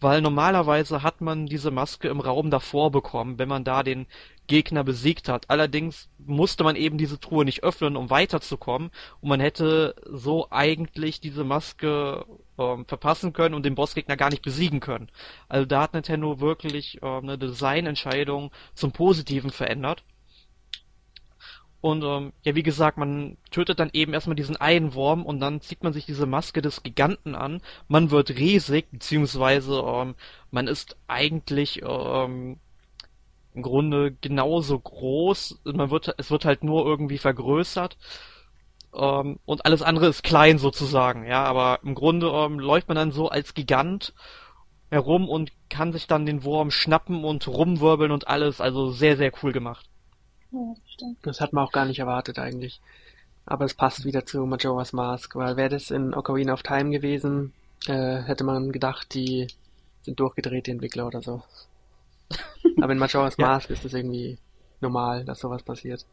weil 0.02 0.22
normalerweise 0.22 1.04
hat 1.04 1.22
man 1.22 1.46
diese 1.46 1.72
Maske 1.72 2.10
im 2.10 2.20
Raum 2.20 2.50
davor 2.50 2.92
bekommen, 2.92 3.38
wenn 3.40 3.48
man 3.48 3.64
da 3.64 3.84
den 3.84 4.08
Gegner 4.48 4.84
besiegt 4.84 5.30
hat. 5.30 5.50
Allerdings 5.50 6.10
musste 6.18 6.64
man 6.64 6.76
eben 6.76 6.98
diese 6.98 7.20
Truhe 7.20 7.46
nicht 7.46 7.64
öffnen, 7.64 7.96
um 7.96 8.10
weiterzukommen 8.10 8.92
und 9.22 9.30
man 9.30 9.40
hätte 9.40 9.96
so 10.06 10.48
eigentlich 10.50 11.22
diese 11.22 11.44
Maske 11.44 12.26
ähm, 12.58 12.86
verpassen 12.86 13.32
können 13.32 13.56
und 13.56 13.64
den 13.64 13.76
Bossgegner 13.76 14.18
gar 14.18 14.30
nicht 14.30 14.42
besiegen 14.42 14.80
können. 14.80 15.10
Also 15.48 15.66
da 15.66 15.84
hat 15.84 15.94
Nintendo 15.94 16.42
wirklich 16.42 17.00
ähm, 17.02 17.24
eine 17.24 17.38
Designentscheidung 17.38 18.52
zum 18.74 18.92
Positiven 18.92 19.52
verändert. 19.52 20.04
Und 21.82 22.04
ähm, 22.04 22.32
ja, 22.44 22.54
wie 22.56 22.64
gesagt, 22.64 22.98
man 22.98 23.38
tötet 23.50 23.80
dann 23.80 23.90
eben 23.94 24.14
erstmal 24.14 24.36
diesen 24.36 24.56
einen 24.56 24.94
Wurm 24.94 25.26
und 25.26 25.40
dann 25.40 25.62
zieht 25.62 25.84
man 25.84 25.94
sich 25.94 26.06
diese 26.06 26.28
Maske 26.28 26.62
des 26.62 26.84
Giganten 26.84 27.34
an. 27.36 27.62
Man 27.88 28.12
wird 28.12 28.30
riesig, 28.30 28.92
beziehungsweise 28.92 29.82
ähm, 29.84 30.16
man 30.52 30.68
ist 30.68 30.96
eigentlich 31.08 31.82
ähm, 31.84 32.60
im 33.56 33.62
Grunde 33.64 34.12
genauso 34.22 34.80
groß. 34.80 35.62
Man 35.66 35.90
wird, 35.90 36.14
es 36.18 36.30
wird 36.30 36.46
halt 36.46 36.64
nur 36.64 36.86
irgendwie 36.86 37.18
vergrößert. 37.18 37.98
Ähm, 38.94 39.40
und 39.46 39.66
alles 39.66 39.82
andere 39.82 40.08
ist 40.08 40.24
klein 40.24 40.60
sozusagen, 40.60 41.26
ja. 41.26 41.44
Aber 41.44 41.80
im 41.84 41.96
Grunde 41.96 42.28
ähm, 42.28 42.60
läuft 42.60 42.88
man 42.90 42.96
dann 42.96 43.12
so 43.12 43.30
als 43.30 43.54
Gigant 43.56 44.14
herum 44.92 45.30
und 45.30 45.52
kann 45.70 45.94
sich 45.94 46.08
dann 46.08 46.26
den 46.26 46.44
Wurm 46.44 46.70
schnappen 46.72 47.24
und 47.24 47.48
rumwirbeln 47.48 48.12
und 48.12 48.28
alles. 48.28 48.62
Also 48.62 48.92
sehr, 48.92 49.18
sehr 49.18 49.32
cool 49.42 49.52
gemacht. 49.52 49.91
Ja, 50.52 50.76
das 51.22 51.42
hat 51.42 51.54
man 51.54 51.66
auch 51.66 51.72
gar 51.72 51.86
nicht 51.86 52.00
erwartet 52.00 52.40
eigentlich. 52.40 52.82
Aber 53.46 53.66
es 53.66 53.74
passt 53.74 54.06
wieder 54.06 54.26
zu 54.26 54.46
Majora's 54.46 54.94
Mask, 54.94 55.36
weil 55.36 55.58
wäre 55.58 55.70
das 55.70 55.92
in 55.92 56.14
Ocarina 56.14 56.54
of 56.54 56.64
Time 56.64 56.92
gewesen, 56.92 57.54
äh, 57.88 58.22
hätte 58.22 58.44
man 58.44 58.72
gedacht, 58.72 59.14
die 59.14 59.48
sind 60.04 60.20
durchgedreht, 60.20 60.68
die 60.68 60.72
Entwickler 60.72 61.08
oder 61.08 61.22
so. 61.22 61.44
Aber 62.82 62.94
in 62.94 63.00
Majora's 63.00 63.38
ja. 63.38 63.48
Mask 63.48 63.70
ist 63.70 63.86
es 63.86 63.94
irgendwie 63.94 64.38
normal, 64.80 65.26
dass 65.26 65.40
sowas 65.40 65.64
passiert. 65.64 66.06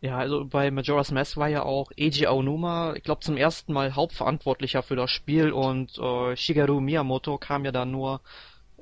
Ja, 0.00 0.18
also 0.18 0.44
bei 0.44 0.70
Majora's 0.72 1.12
Mask 1.12 1.36
war 1.36 1.48
ja 1.48 1.62
auch 1.62 1.92
Eiji 1.96 2.26
Aonuma, 2.26 2.94
ich 2.96 3.04
glaube 3.04 3.20
zum 3.20 3.36
ersten 3.36 3.72
Mal 3.72 3.94
Hauptverantwortlicher 3.94 4.82
für 4.82 4.96
das 4.96 5.12
Spiel 5.12 5.52
und 5.52 5.96
äh, 5.96 6.34
Shigeru 6.36 6.80
Miyamoto 6.80 7.38
kam 7.38 7.64
ja 7.64 7.70
dann 7.70 7.92
nur 7.92 8.20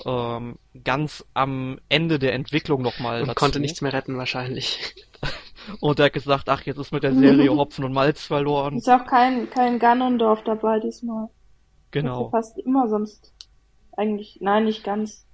ähm, 0.04 0.58
ganz 0.84 1.24
am 1.34 1.78
Ende 1.88 2.18
der 2.18 2.34
Entwicklung 2.34 2.82
nochmal 2.82 3.20
dazu. 3.20 3.34
konnte 3.34 3.60
nichts 3.60 3.80
mehr 3.80 3.92
retten 3.92 4.16
wahrscheinlich. 4.16 4.94
und 5.80 5.98
er 5.98 6.06
hat 6.06 6.12
gesagt, 6.12 6.48
ach, 6.48 6.62
jetzt 6.62 6.78
ist 6.78 6.92
mit 6.92 7.02
der 7.02 7.14
Serie 7.14 7.50
Hopfen 7.56 7.84
und 7.84 7.92
Malz 7.92 8.24
verloren. 8.24 8.76
Ist 8.76 8.88
auch 8.88 9.06
kein, 9.06 9.50
kein 9.50 9.78
Ganondorf 9.78 10.42
dabei 10.44 10.80
diesmal. 10.80 11.28
Genau. 11.90 12.24
Ja 12.24 12.30
fast 12.30 12.58
immer 12.58 12.88
sonst. 12.88 13.32
Eigentlich, 13.96 14.38
nein, 14.40 14.64
nicht 14.64 14.84
ganz. 14.84 15.26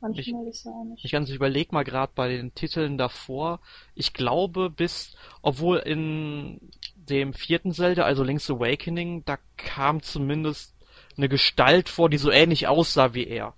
Manchmal 0.00 0.42
ich, 0.44 0.50
ist 0.50 0.66
er 0.66 0.72
auch 0.72 0.84
nicht. 0.84 1.04
Ich 1.04 1.12
ganz 1.12 1.30
überleg 1.30 1.72
mal 1.72 1.84
gerade 1.84 2.12
bei 2.14 2.28
den 2.28 2.54
Titeln 2.54 2.98
davor. 2.98 3.60
Ich 3.94 4.12
glaube, 4.12 4.70
bis, 4.70 5.16
obwohl 5.42 5.78
in 5.78 6.60
dem 6.94 7.32
vierten 7.32 7.72
Zelda, 7.72 8.04
also 8.04 8.22
Link's 8.22 8.50
Awakening, 8.50 9.24
da 9.24 9.38
kam 9.56 10.02
zumindest 10.02 10.75
eine 11.16 11.28
Gestalt 11.28 11.88
vor, 11.88 12.08
die 12.10 12.18
so 12.18 12.30
ähnlich 12.30 12.68
aussah 12.68 13.14
wie 13.14 13.26
er. 13.26 13.54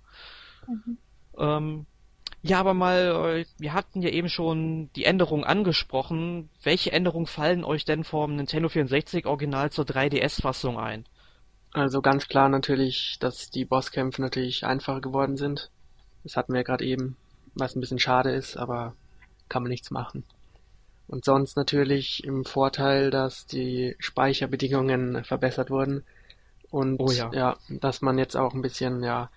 Mhm. 0.67 0.97
Ähm, 1.37 1.85
ja, 2.41 2.59
aber 2.59 2.73
mal, 2.73 3.39
äh, 3.39 3.45
wir 3.57 3.73
hatten 3.73 4.01
ja 4.01 4.09
eben 4.09 4.29
schon 4.29 4.89
die 4.95 5.05
Änderungen 5.05 5.43
angesprochen. 5.43 6.49
Welche 6.63 6.91
Änderungen 6.91 7.27
fallen 7.27 7.63
euch 7.63 7.83
denn 7.83 8.03
vom 8.03 8.35
Nintendo 8.35 8.69
64 8.69 9.25
Original 9.25 9.71
zur 9.71 9.85
3DS-Fassung 9.85 10.79
ein? 10.79 11.05
Also 11.71 12.01
ganz 12.01 12.27
klar 12.27 12.49
natürlich, 12.49 13.17
dass 13.19 13.51
die 13.51 13.65
Bosskämpfe 13.65 14.21
natürlich 14.21 14.65
einfacher 14.65 15.01
geworden 15.01 15.37
sind. 15.37 15.69
Das 16.23 16.35
hatten 16.35 16.53
wir 16.53 16.63
gerade 16.63 16.85
eben, 16.85 17.17
was 17.55 17.75
ein 17.75 17.81
bisschen 17.81 17.99
schade 17.99 18.31
ist, 18.31 18.57
aber 18.57 18.95
kann 19.49 19.63
man 19.63 19.69
nichts 19.69 19.91
machen. 19.91 20.23
Und 21.07 21.25
sonst 21.25 21.57
natürlich 21.57 22.23
im 22.23 22.45
Vorteil, 22.45 23.09
dass 23.09 23.47
die 23.47 23.95
Speicherbedingungen 23.99 25.23
verbessert 25.23 25.69
wurden. 25.71 26.03
Und 26.71 26.99
oh 26.99 27.11
ja. 27.11 27.31
ja, 27.33 27.57
dass 27.69 28.01
man 28.01 28.17
jetzt 28.17 28.35
auch 28.35 28.53
ein 28.53 28.61
bisschen, 28.61 29.03
ja, 29.03 29.29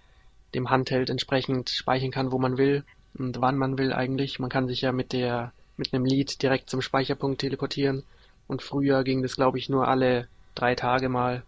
dem 0.54 0.70
Handheld 0.70 1.08
entsprechend 1.08 1.70
speichern 1.70 2.10
kann, 2.10 2.32
wo 2.32 2.38
man 2.38 2.58
will 2.58 2.84
und 3.18 3.40
wann 3.40 3.56
man 3.56 3.78
will 3.78 3.92
eigentlich. 3.92 4.38
Man 4.38 4.50
kann 4.50 4.68
sich 4.68 4.82
ja 4.82 4.92
mit 4.92 5.12
der, 5.12 5.52
mit 5.76 5.92
einem 5.92 6.04
Lied 6.04 6.42
direkt 6.42 6.68
zum 6.68 6.82
Speicherpunkt 6.82 7.40
teleportieren. 7.40 8.04
Und 8.48 8.62
früher 8.62 9.02
ging 9.04 9.22
das, 9.22 9.36
glaube 9.36 9.58
ich, 9.58 9.68
nur 9.68 9.88
alle 9.88 10.28
drei 10.54 10.74
Tage 10.74 11.08
mal. 11.08 11.42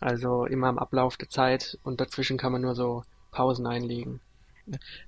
Also 0.00 0.46
immer 0.46 0.68
am 0.68 0.78
Ablauf 0.78 1.16
der 1.16 1.28
Zeit 1.28 1.78
und 1.84 2.00
dazwischen 2.00 2.36
kann 2.36 2.52
man 2.52 2.62
nur 2.62 2.74
so 2.74 3.04
Pausen 3.30 3.66
einlegen. 3.66 4.20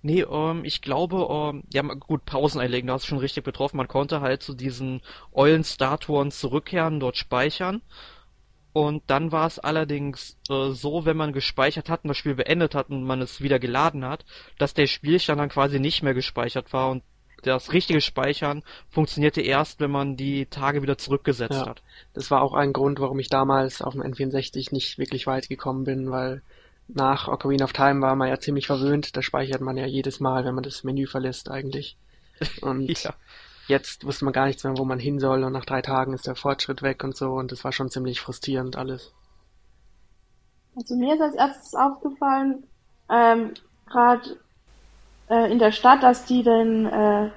Nee, 0.02 0.22
ähm, 0.22 0.64
ich 0.64 0.82
glaube, 0.82 1.28
ähm, 1.30 1.62
ja 1.72 1.82
gut, 1.82 2.24
Pausen 2.24 2.60
einlegen, 2.60 2.88
da 2.88 2.94
hast 2.94 3.04
du 3.04 3.08
schon 3.08 3.18
richtig 3.18 3.44
betroffen. 3.44 3.76
Man 3.76 3.88
konnte 3.88 4.20
halt 4.20 4.42
zu 4.42 4.54
diesen 4.54 5.00
Eulen-Statuen 5.32 6.30
zurückkehren, 6.30 7.00
dort 7.00 7.16
speichern. 7.16 7.80
Und 8.74 9.04
dann 9.06 9.30
war 9.30 9.46
es 9.46 9.60
allerdings 9.60 10.36
äh, 10.50 10.70
so, 10.72 11.06
wenn 11.06 11.16
man 11.16 11.32
gespeichert 11.32 11.88
hat 11.88 12.02
und 12.02 12.08
das 12.08 12.16
Spiel 12.16 12.34
beendet 12.34 12.74
hat 12.74 12.90
und 12.90 13.04
man 13.04 13.22
es 13.22 13.40
wieder 13.40 13.60
geladen 13.60 14.04
hat, 14.04 14.24
dass 14.58 14.74
der 14.74 14.88
Spielstand 14.88 15.38
dann 15.38 15.48
quasi 15.48 15.78
nicht 15.78 16.02
mehr 16.02 16.12
gespeichert 16.12 16.72
war 16.72 16.90
und 16.90 17.04
das 17.42 17.72
richtige 17.72 18.00
Speichern 18.00 18.64
funktionierte 18.90 19.42
erst, 19.42 19.78
wenn 19.78 19.92
man 19.92 20.16
die 20.16 20.46
Tage 20.46 20.82
wieder 20.82 20.98
zurückgesetzt 20.98 21.54
ja, 21.54 21.66
hat. 21.66 21.82
Das 22.14 22.32
war 22.32 22.42
auch 22.42 22.54
ein 22.54 22.72
Grund, 22.72 22.98
warum 22.98 23.20
ich 23.20 23.28
damals 23.28 23.80
auf 23.80 23.92
dem 23.92 24.02
N64 24.02 24.74
nicht 24.74 24.98
wirklich 24.98 25.28
weit 25.28 25.48
gekommen 25.48 25.84
bin, 25.84 26.10
weil 26.10 26.42
nach 26.88 27.28
Ocarina 27.28 27.64
of 27.64 27.72
Time 27.72 28.00
war 28.00 28.16
man 28.16 28.28
ja 28.28 28.40
ziemlich 28.40 28.66
verwöhnt. 28.66 29.16
Da 29.16 29.22
speichert 29.22 29.60
man 29.60 29.76
ja 29.76 29.86
jedes 29.86 30.18
Mal, 30.18 30.44
wenn 30.44 30.54
man 30.54 30.64
das 30.64 30.82
Menü 30.82 31.06
verlässt 31.06 31.48
eigentlich. 31.48 31.96
Und 32.60 33.04
ja. 33.04 33.14
Jetzt 33.66 34.04
wusste 34.04 34.24
man 34.24 34.32
gar 34.34 34.46
nichts 34.46 34.64
mehr, 34.64 34.76
wo 34.76 34.84
man 34.84 34.98
hin 34.98 35.18
soll 35.18 35.44
und 35.44 35.52
nach 35.52 35.64
drei 35.64 35.82
Tagen 35.82 36.12
ist 36.12 36.26
der 36.26 36.36
Fortschritt 36.36 36.82
weg 36.82 37.04
und 37.04 37.16
so 37.16 37.32
und 37.32 37.52
das 37.52 37.64
war 37.64 37.72
schon 37.72 37.90
ziemlich 37.90 38.20
frustrierend 38.20 38.76
alles. 38.76 39.12
Also 40.76 40.96
mir 40.96 41.14
ist 41.14 41.20
als 41.20 41.34
erstes 41.34 41.74
aufgefallen, 41.74 42.64
ähm, 43.08 43.54
gerade 43.86 44.38
äh, 45.28 45.50
in 45.50 45.58
der 45.58 45.72
Stadt, 45.72 46.02
dass 46.02 46.24
die 46.24 46.42
denn 46.42 46.86
äh, 46.86 47.30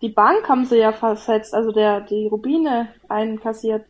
die 0.00 0.08
Bank 0.08 0.48
haben 0.48 0.64
sie 0.64 0.78
ja 0.78 0.92
versetzt, 0.92 1.54
also 1.54 1.70
der 1.70 2.00
die 2.00 2.26
Rubine 2.26 2.88
einkassiert. 3.08 3.86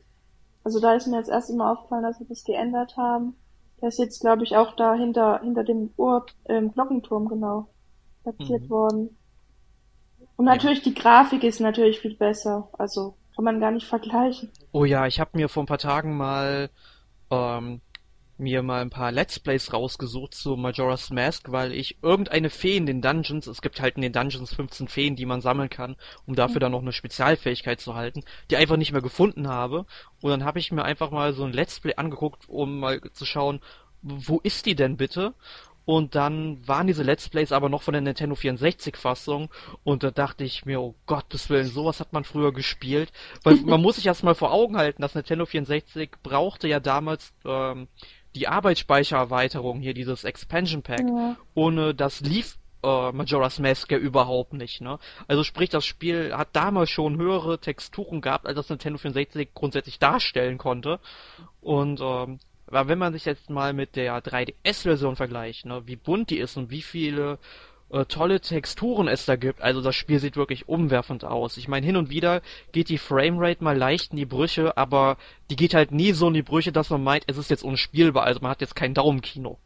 Also 0.62 0.78
da 0.78 0.94
ist 0.94 1.06
mir 1.06 1.16
jetzt 1.16 1.30
erst 1.30 1.50
immer 1.50 1.72
aufgefallen, 1.72 2.02
dass 2.02 2.18
sie 2.18 2.26
das 2.28 2.44
geändert 2.44 2.96
haben. 2.96 3.34
Der 3.80 3.88
ist 3.88 3.98
jetzt, 3.98 4.20
glaube 4.20 4.44
ich, 4.44 4.56
auch 4.56 4.76
da 4.76 4.94
hinter 4.94 5.40
hinter 5.40 5.64
dem 5.64 5.90
Uhr 5.96 6.26
ähm, 6.44 6.72
Glockenturm 6.72 7.28
genau 7.28 7.66
platziert 8.22 8.64
mhm. 8.64 8.70
worden. 8.70 9.16
Und 10.36 10.46
natürlich 10.46 10.78
ja. 10.78 10.84
die 10.84 10.94
Grafik 10.94 11.44
ist 11.44 11.60
natürlich 11.60 12.00
viel 12.00 12.14
besser. 12.14 12.68
Also 12.78 13.14
kann 13.34 13.44
man 13.44 13.60
gar 13.60 13.70
nicht 13.70 13.86
vergleichen. 13.86 14.50
Oh 14.72 14.84
ja, 14.84 15.06
ich 15.06 15.20
habe 15.20 15.30
mir 15.34 15.48
vor 15.48 15.62
ein 15.62 15.66
paar 15.66 15.78
Tagen 15.78 16.16
mal 16.16 16.70
ähm, 17.30 17.80
mir 18.42 18.62
mal 18.62 18.82
ein 18.82 18.90
paar 18.90 19.12
Let's 19.12 19.38
Plays 19.38 19.72
rausgesucht 19.72 20.34
zu 20.34 20.56
Majora's 20.56 21.10
Mask, 21.10 21.50
weil 21.52 21.72
ich 21.72 22.02
irgendeine 22.02 22.50
Fee 22.50 22.76
in 22.76 22.86
den 22.86 23.00
Dungeons, 23.00 23.46
es 23.46 23.62
gibt 23.62 23.80
halt 23.80 23.96
in 23.96 24.02
den 24.02 24.12
Dungeons 24.12 24.54
15 24.54 24.88
Feen, 24.88 25.16
die 25.16 25.26
man 25.26 25.40
sammeln 25.40 25.70
kann, 25.70 25.96
um 26.26 26.34
dafür 26.34 26.60
dann 26.60 26.72
noch 26.72 26.82
eine 26.82 26.92
Spezialfähigkeit 26.92 27.80
zu 27.80 27.94
halten, 27.94 28.22
die 28.50 28.56
einfach 28.56 28.76
nicht 28.76 28.92
mehr 28.92 29.02
gefunden 29.02 29.48
habe. 29.48 29.86
Und 30.20 30.30
dann 30.30 30.44
habe 30.44 30.58
ich 30.58 30.72
mir 30.72 30.84
einfach 30.84 31.10
mal 31.10 31.32
so 31.32 31.44
ein 31.44 31.52
Let's 31.52 31.80
Play 31.80 31.94
angeguckt, 31.96 32.48
um 32.48 32.80
mal 32.80 33.00
zu 33.12 33.24
schauen, 33.24 33.60
wo 34.02 34.40
ist 34.42 34.66
die 34.66 34.74
denn 34.74 34.96
bitte? 34.96 35.34
Und 35.84 36.14
dann 36.14 36.66
waren 36.66 36.86
diese 36.86 37.02
Let's 37.02 37.28
Plays 37.28 37.52
aber 37.52 37.68
noch 37.68 37.82
von 37.82 37.92
der 37.92 38.00
Nintendo 38.00 38.34
64 38.34 38.96
Fassung 38.96 39.50
und 39.82 40.02
da 40.02 40.10
dachte 40.10 40.44
ich 40.44 40.64
mir, 40.64 40.80
oh 40.80 40.94
Gottes 41.06 41.50
Willen, 41.50 41.66
sowas 41.66 42.00
hat 42.00 42.12
man 42.12 42.24
früher 42.24 42.52
gespielt. 42.52 43.12
Weil 43.42 43.56
man 43.64 43.82
muss 43.82 43.96
sich 43.96 44.06
erst 44.06 44.22
mal 44.22 44.34
vor 44.34 44.52
Augen 44.52 44.76
halten, 44.76 45.02
dass 45.02 45.14
Nintendo 45.14 45.46
64 45.46 46.10
brauchte 46.22 46.68
ja 46.68 46.80
damals 46.80 47.32
ähm, 47.44 47.88
die 48.34 48.48
Arbeitsspeichererweiterung 48.48 49.80
hier, 49.80 49.94
dieses 49.94 50.24
Expansion 50.24 50.82
Pack, 50.82 51.00
ja. 51.00 51.36
ohne 51.54 51.94
das 51.94 52.20
lief 52.20 52.58
äh, 52.82 53.12
Majora's 53.12 53.58
Mask 53.58 53.90
ja 53.90 53.98
überhaupt 53.98 54.54
nicht, 54.54 54.80
ne? 54.80 54.98
Also 55.28 55.44
sprich, 55.44 55.70
das 55.70 55.84
Spiel 55.84 56.34
hat 56.36 56.48
damals 56.52 56.90
schon 56.90 57.16
höhere 57.16 57.58
Texturen 57.58 58.20
gehabt, 58.20 58.46
als 58.46 58.56
das 58.56 58.68
Nintendo 58.68 58.98
64 58.98 59.54
grundsätzlich 59.54 59.98
darstellen 59.98 60.58
konnte. 60.58 60.98
Und 61.60 62.00
ähm, 62.00 62.40
aber 62.72 62.88
wenn 62.88 62.98
man 62.98 63.12
sich 63.12 63.24
jetzt 63.24 63.50
mal 63.50 63.72
mit 63.72 63.96
der 63.96 64.22
3DS-Version 64.22 65.16
vergleicht, 65.16 65.66
ne, 65.66 65.82
wie 65.86 65.96
bunt 65.96 66.30
die 66.30 66.38
ist 66.38 66.56
und 66.56 66.70
wie 66.70 66.82
viele 66.82 67.38
äh, 67.92 68.06
tolle 68.06 68.40
Texturen 68.40 69.06
es 69.06 69.26
da 69.26 69.36
gibt. 69.36 69.60
Also 69.60 69.82
das 69.82 69.94
Spiel 69.94 70.18
sieht 70.18 70.36
wirklich 70.36 70.68
umwerfend 70.68 71.24
aus. 71.24 71.58
Ich 71.58 71.68
meine, 71.68 71.84
hin 71.84 71.96
und 71.96 72.10
wieder 72.10 72.40
geht 72.72 72.88
die 72.88 72.98
Framerate 72.98 73.62
mal 73.62 73.76
leicht 73.76 74.12
in 74.12 74.16
die 74.16 74.26
Brüche, 74.26 74.76
aber 74.76 75.18
die 75.50 75.56
geht 75.56 75.74
halt 75.74 75.92
nie 75.92 76.12
so 76.12 76.28
in 76.28 76.34
die 76.34 76.42
Brüche, 76.42 76.72
dass 76.72 76.90
man 76.90 77.04
meint, 77.04 77.24
es 77.26 77.36
ist 77.36 77.50
jetzt 77.50 77.62
unspielbar. 77.62 78.24
Also 78.24 78.40
man 78.40 78.50
hat 78.50 78.62
jetzt 78.62 78.74
kein 78.74 78.94
Daumenkino. 78.94 79.58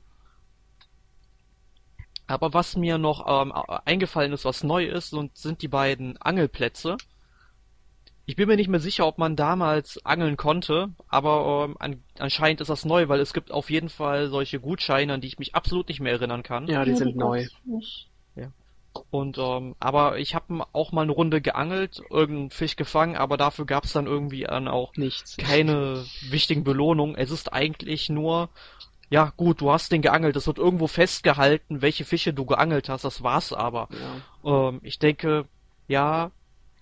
Aber 2.27 2.53
was 2.53 2.77
mir 2.77 2.99
noch 2.99 3.25
ähm, 3.29 3.53
eingefallen 3.85 4.33
ist, 4.33 4.45
was 4.45 4.65
neu 4.65 4.85
ist, 4.85 5.15
sind 5.35 5.63
die 5.63 5.69
beiden 5.69 6.17
Angelplätze. 6.21 6.97
Ich 8.27 8.37
bin 8.37 8.49
mir 8.49 8.57
nicht 8.57 8.69
mehr 8.69 8.81
sicher, 8.81 9.07
ob 9.07 9.19
man 9.19 9.37
damals 9.37 10.05
angeln 10.05 10.37
konnte, 10.37 10.91
aber 11.09 11.65
ähm, 11.65 11.77
an, 11.79 12.03
anscheinend 12.19 12.61
ist 12.61 12.69
das 12.69 12.85
neu, 12.85 13.09
weil 13.09 13.21
es 13.21 13.33
gibt 13.33 13.53
auf 13.53 13.71
jeden 13.71 13.89
Fall 13.89 14.29
solche 14.29 14.61
Gutscheine, 14.61 15.15
an 15.15 15.21
die 15.21 15.29
ich 15.29 15.39
mich 15.39 15.55
absolut 15.55 15.89
nicht 15.89 16.01
mehr 16.01 16.13
erinnern 16.13 16.43
kann. 16.43 16.67
Ja, 16.67 16.85
die 16.85 16.97
sind 16.97 17.17
neu. 17.17 17.47
Und 19.11 19.39
ähm, 19.39 19.75
aber 19.79 20.19
ich 20.19 20.35
habe 20.35 20.65
auch 20.73 20.93
mal 20.93 21.03
eine 21.03 21.13
Runde 21.13 21.41
geangelt, 21.41 22.03
irgendeinen 22.11 22.51
Fisch 22.51 22.77
gefangen, 22.77 23.17
aber 23.17 23.37
dafür 23.37 23.67
gab 23.67 23.85
es 23.85 23.93
dann 23.93 24.07
irgendwie 24.07 24.45
dann 24.45 24.69
auch 24.69 24.97
nichts, 24.97 25.37
keine 25.37 26.05
wichtigen 26.31 26.65
Belohnungen. 26.65 27.17
Es 27.17 27.31
ist 27.31 27.53
eigentlich 27.53 28.09
nur, 28.09 28.49
ja 29.11 29.33
gut, 29.37 29.61
du 29.61 29.71
hast 29.71 29.93
den 29.93 30.03
geangelt, 30.03 30.37
es 30.37 30.47
wird 30.47 30.59
irgendwo 30.59 30.87
festgehalten, 30.87 31.83
welche 31.83 32.05
Fische 32.05 32.33
du 32.33 32.47
geangelt 32.47 32.89
hast. 32.89 33.05
Das 33.05 33.23
war's 33.23 33.53
aber. 33.53 33.89
Ja. 34.45 34.69
Ähm, 34.69 34.81
ich 34.83 34.99
denke, 34.99 35.47
ja, 35.89 36.31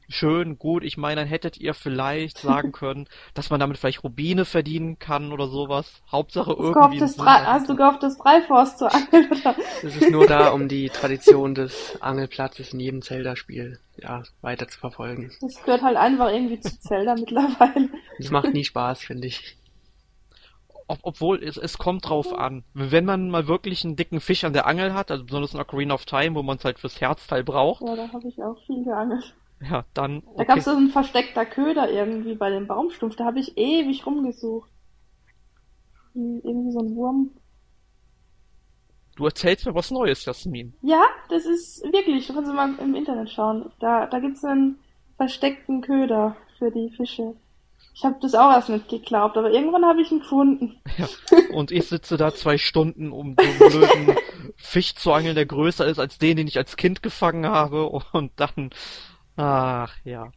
schön, 0.09 0.59
gut. 0.59 0.85
Ich 0.85 0.97
meine, 0.97 1.23
dann 1.23 1.29
hättet 1.29 1.59
ihr 1.59 1.75
vielleicht 1.75 2.39
sagen 2.39 2.73
können, 2.73 3.07
dass 3.35 3.51
man 3.51 3.61
damit 3.61 3.79
vielleicht 3.79 4.05
Rubine 4.05 4.45
verdienen 4.45 4.99
kann 4.99 5.33
oder 5.33 5.49
sowas. 5.49 6.03
Hauptsache 6.11 6.53
irgendwie. 6.53 6.99
Das 6.99 7.19
hast 7.19 7.69
du 7.69 7.77
gehofft, 7.77 8.03
das 8.03 8.19
Breiforst 8.19 8.79
zu 8.79 8.93
angeln? 8.93 9.31
Oder? 9.31 9.55
Das 9.83 9.97
ist 9.97 10.11
nur 10.11 10.27
da, 10.27 10.51
um 10.51 10.69
die 10.69 10.89
Tradition 10.91 11.55
des 11.55 11.99
Angelplatzes 12.01 12.73
in 12.73 12.81
jedem 12.81 13.03
Zelda-Spiel 13.03 13.79
ja, 13.97 14.23
weiter 14.41 14.69
zu 14.69 14.79
verfolgen. 14.79 15.31
Das 15.41 15.63
gehört 15.63 15.83
halt 15.83 15.97
einfach 15.97 16.31
irgendwie 16.31 16.61
zu 16.61 16.79
Zelda 16.81 17.15
mittlerweile. 17.19 17.91
Das 18.19 18.31
macht 18.31 18.53
nie 18.53 18.65
Spaß, 18.65 19.01
finde 19.01 19.29
ich. 19.29 19.57
Ob, 20.87 20.99
obwohl 21.03 21.43
es, 21.43 21.57
es 21.57 21.79
kommt 21.79 22.09
drauf 22.09 22.35
an. 22.35 22.63
Wenn 22.75 23.05
man 23.05 23.31
mal 23.31 23.49
wirklich 23.49 23.85
einen 23.85 23.97
dicken 23.97 24.21
Fisch 24.21 24.45
an 24.45 24.53
der 24.53 24.67
Angel 24.67 24.93
hat, 24.93 25.11
also 25.11 25.25
besonders 25.25 25.55
in 25.55 25.61
Ocarina 25.61 25.95
of 25.95 26.05
Time, 26.05 26.35
wo 26.35 26.43
man 26.43 26.59
es 26.59 26.65
halt 26.65 26.79
fürs 26.79 27.01
Herzteil 27.01 27.43
braucht. 27.43 27.83
Ja, 27.83 27.97
da 27.97 28.13
habe 28.13 28.29
ich 28.29 28.43
auch 28.43 28.59
viel 28.67 28.85
geangelt. 28.85 29.35
Ja, 29.71 29.85
dann. 29.95 30.19
Okay. 30.19 30.35
Da 30.39 30.45
gab 30.45 30.59
es 30.59 30.65
so 30.65 30.73
ein 30.73 30.89
versteckter 30.89 31.47
Köder 31.47 31.91
irgendwie 31.91 32.35
bei 32.35 32.51
dem 32.51 32.67
Baumstumpf. 32.67 33.17
Da 33.17 33.25
habe 33.25 33.41
ich 33.41 33.57
ewig 33.57 34.07
rumgesucht. 34.07 34.71
Irgendwie 36.15 36.73
so 36.73 36.81
ein 36.81 36.95
Wurm. 36.95 37.31
Du 39.17 39.27
erzählst 39.27 39.65
mir 39.65 39.75
was 39.75 39.91
Neues, 39.91 40.25
Jasmin. 40.25 40.75
Ja, 40.83 41.05
das 41.29 41.47
ist 41.47 41.85
wirklich. 41.85 42.27
Du 42.27 42.35
kannst 42.35 42.53
mal 42.53 42.75
im 42.79 42.95
Internet 42.95 43.31
schauen. 43.31 43.71
Da, 43.79 44.07
da 44.07 44.19
es 44.19 44.45
einen 44.45 44.79
versteckten 45.17 45.83
Köder 45.83 46.37
für 46.59 46.71
die 46.71 46.91
Fische. 46.97 47.35
Ich 47.95 48.05
habe 48.05 48.17
das 48.21 48.35
auch 48.35 48.51
erst 48.51 48.71
nicht 48.71 48.89
geglaubt, 48.89 49.37
aber 49.37 49.53
irgendwann 49.53 49.85
habe 49.85 50.03
ich 50.03 50.11
ihn 50.11 50.19
gefunden. 50.19 50.81
Ja. 50.97 51.07
Und 51.53 51.71
ich 51.71 51.87
sitze 51.87 52.17
da 52.17 52.35
zwei 52.35 52.59
Stunden, 52.59 53.13
um 53.13 53.37
so 53.39 53.45
einen 53.45 53.59
blöden 53.59 54.17
Fisch 54.57 54.97
zu 54.97 55.13
angeln, 55.13 55.37
der 55.37 55.47
größer 55.47 55.87
ist 55.87 56.01
als 56.01 56.19
den, 56.19 56.37
den 56.37 56.49
ich 56.49 56.59
als 56.59 56.77
Kind 56.77 57.05
gefangen 57.05 57.47
habe. 57.47 57.89
Und 58.13 58.33
dann 58.37 58.71
Ach, 59.37 59.95
ja. 60.05 60.31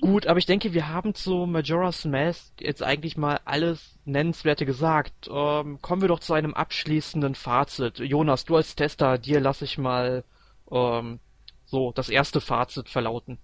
Gut, 0.00 0.26
aber 0.26 0.38
ich 0.38 0.46
denke, 0.46 0.72
wir 0.72 0.88
haben 0.88 1.14
zu 1.14 1.46
Majora's 1.46 2.04
Mask 2.04 2.52
jetzt 2.60 2.82
eigentlich 2.82 3.16
mal 3.16 3.40
alles 3.44 3.98
Nennenswerte 4.04 4.66
gesagt. 4.66 5.28
Ähm, 5.30 5.80
kommen 5.80 6.02
wir 6.02 6.08
doch 6.08 6.20
zu 6.20 6.34
einem 6.34 6.54
abschließenden 6.54 7.34
Fazit. 7.34 7.98
Jonas, 8.00 8.44
du 8.44 8.56
als 8.56 8.74
Tester, 8.74 9.18
dir 9.18 9.40
lasse 9.40 9.64
ich 9.64 9.78
mal 9.78 10.24
ähm, 10.70 11.20
so 11.64 11.92
das 11.92 12.08
erste 12.08 12.40
Fazit 12.40 12.88
verlauten. 12.88 13.38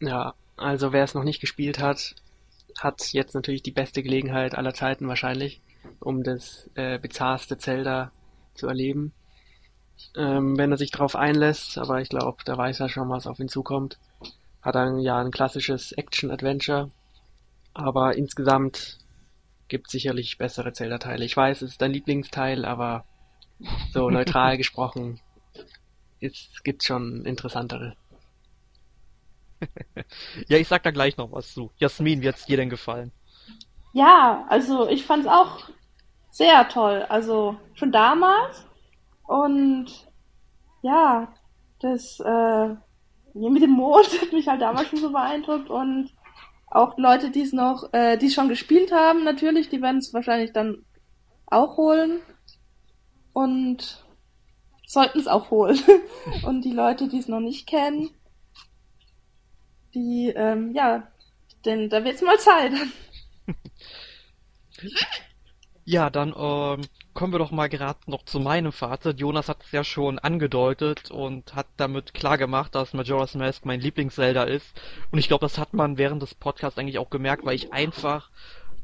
Ja, 0.00 0.34
also 0.56 0.92
wer 0.92 1.04
es 1.04 1.14
noch 1.14 1.24
nicht 1.24 1.40
gespielt 1.40 1.78
hat, 1.80 2.14
hat 2.78 3.12
jetzt 3.12 3.34
natürlich 3.34 3.62
die 3.62 3.72
beste 3.72 4.02
Gelegenheit 4.02 4.54
aller 4.54 4.74
Zeiten 4.74 5.08
wahrscheinlich, 5.08 5.60
um 5.98 6.22
das 6.22 6.70
äh, 6.74 6.98
bizarrste 6.98 7.58
Zelda 7.58 8.12
zu 8.54 8.68
erleben 8.68 9.12
ähm, 10.16 10.56
wenn 10.56 10.70
er 10.72 10.78
sich 10.78 10.90
darauf 10.90 11.16
einlässt, 11.16 11.78
aber 11.78 12.00
ich 12.00 12.08
glaube, 12.08 12.38
da 12.44 12.56
weiß 12.56 12.80
er 12.80 12.88
schon, 12.88 13.08
was 13.08 13.26
auf 13.26 13.38
ihn 13.38 13.48
zukommt. 13.48 13.98
Hat 14.62 14.74
dann 14.74 14.98
ja 14.98 15.18
ein 15.18 15.30
klassisches 15.30 15.92
Action-Adventure, 15.92 16.90
aber 17.74 18.16
insgesamt 18.16 18.98
gibt 19.68 19.90
sicherlich 19.90 20.38
bessere 20.38 20.72
Zelda-Teile. 20.72 21.24
Ich 21.24 21.36
weiß, 21.36 21.62
es 21.62 21.72
ist 21.72 21.82
dein 21.82 21.92
Lieblingsteil, 21.92 22.64
aber 22.64 23.04
so 23.92 24.10
neutral 24.10 24.56
gesprochen, 24.56 25.20
es 26.20 26.62
gibt 26.64 26.84
schon 26.84 27.24
interessantere. 27.24 27.96
ja, 30.48 30.58
ich 30.58 30.68
sag 30.68 30.82
da 30.82 30.90
gleich 30.90 31.16
noch 31.16 31.32
was 31.32 31.52
zu. 31.52 31.70
Jasmin, 31.78 32.20
wie 32.20 32.28
hat's 32.28 32.46
dir 32.46 32.56
denn 32.56 32.70
gefallen? 32.70 33.12
Ja, 33.92 34.44
also 34.48 34.88
ich 34.88 35.04
fand's 35.04 35.26
auch 35.26 35.70
sehr 36.30 36.68
toll. 36.68 37.06
Also 37.08 37.56
schon 37.74 37.92
damals 37.92 38.66
und 39.26 39.86
ja, 40.82 41.32
das 41.80 42.20
äh, 42.20 42.68
mit 43.34 43.62
dem 43.62 43.70
Mond 43.70 44.08
hat 44.20 44.32
mich 44.32 44.48
halt 44.48 44.62
damals 44.62 44.88
schon 44.88 45.00
so 45.00 45.12
beeindruckt 45.12 45.70
und 45.70 46.10
auch 46.68 46.98
Leute, 46.98 47.30
die 47.30 47.42
es 47.42 47.52
noch, 47.52 47.92
äh, 47.92 48.16
die 48.16 48.26
es 48.26 48.34
schon 48.34 48.48
gespielt 48.48 48.92
haben, 48.92 49.24
natürlich, 49.24 49.68
die 49.68 49.80
werden 49.80 49.98
es 49.98 50.12
wahrscheinlich 50.12 50.52
dann 50.52 50.84
auch 51.46 51.76
holen. 51.76 52.20
Und 53.32 54.04
sollten 54.86 55.18
es 55.18 55.26
auch 55.26 55.50
holen. 55.50 55.78
Und 56.44 56.64
die 56.64 56.72
Leute, 56.72 57.08
die 57.08 57.18
es 57.18 57.28
noch 57.28 57.40
nicht 57.40 57.66
kennen, 57.66 58.08
die, 59.94 60.32
ähm, 60.34 60.72
ja, 60.74 61.08
denn 61.64 61.90
da 61.90 62.04
wird's 62.04 62.22
mal 62.22 62.38
Zeit. 62.38 62.72
Ja, 65.88 66.10
dann 66.10 66.34
ähm, 66.36 66.84
kommen 67.16 67.32
wir 67.32 67.38
doch 67.38 67.50
mal 67.50 67.68
gerade 67.68 67.98
noch 68.06 68.26
zu 68.26 68.38
meinem 68.38 68.72
Fazit. 68.72 69.18
Jonas 69.18 69.48
hat 69.48 69.64
es 69.64 69.72
ja 69.72 69.82
schon 69.82 70.18
angedeutet 70.18 71.10
und 71.10 71.54
hat 71.54 71.66
damit 71.78 72.12
klar 72.12 72.36
gemacht, 72.36 72.74
dass 72.74 72.92
Majora's 72.92 73.34
Mask 73.34 73.64
mein 73.64 73.80
Lieblings-Zelda 73.80 74.44
ist. 74.44 74.78
Und 75.10 75.18
ich 75.18 75.26
glaube, 75.26 75.40
das 75.40 75.56
hat 75.56 75.72
man 75.72 75.96
während 75.96 76.20
des 76.20 76.34
Podcasts 76.34 76.78
eigentlich 76.78 76.98
auch 76.98 77.08
gemerkt, 77.08 77.46
weil 77.46 77.56
ich 77.56 77.72
einfach 77.72 78.30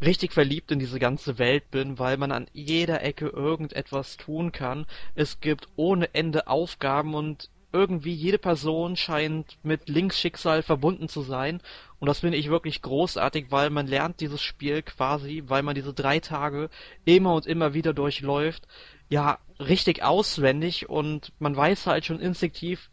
richtig 0.00 0.32
verliebt 0.32 0.72
in 0.72 0.78
diese 0.78 0.98
ganze 0.98 1.38
Welt 1.38 1.70
bin, 1.70 1.98
weil 1.98 2.16
man 2.16 2.32
an 2.32 2.46
jeder 2.54 3.02
Ecke 3.02 3.28
irgendetwas 3.28 4.16
tun 4.16 4.50
kann. 4.50 4.86
Es 5.14 5.40
gibt 5.40 5.68
ohne 5.76 6.14
Ende 6.14 6.46
Aufgaben 6.46 7.14
und 7.14 7.50
irgendwie 7.70 8.14
jede 8.14 8.38
Person 8.38 8.96
scheint 8.96 9.58
mit 9.62 9.90
Links 9.90 10.18
Schicksal 10.18 10.62
verbunden 10.62 11.08
zu 11.08 11.20
sein. 11.20 11.60
Und 12.02 12.08
das 12.08 12.18
finde 12.18 12.36
ich 12.36 12.50
wirklich 12.50 12.82
großartig, 12.82 13.52
weil 13.52 13.70
man 13.70 13.86
lernt 13.86 14.18
dieses 14.18 14.42
Spiel 14.42 14.82
quasi, 14.82 15.44
weil 15.46 15.62
man 15.62 15.76
diese 15.76 15.94
drei 15.94 16.18
Tage 16.18 16.68
immer 17.04 17.32
und 17.32 17.46
immer 17.46 17.74
wieder 17.74 17.92
durchläuft, 17.92 18.66
ja, 19.08 19.38
richtig 19.60 20.02
auswendig 20.02 20.88
und 20.88 21.32
man 21.38 21.54
weiß 21.54 21.86
halt 21.86 22.04
schon 22.04 22.18
instinktiv, 22.18 22.90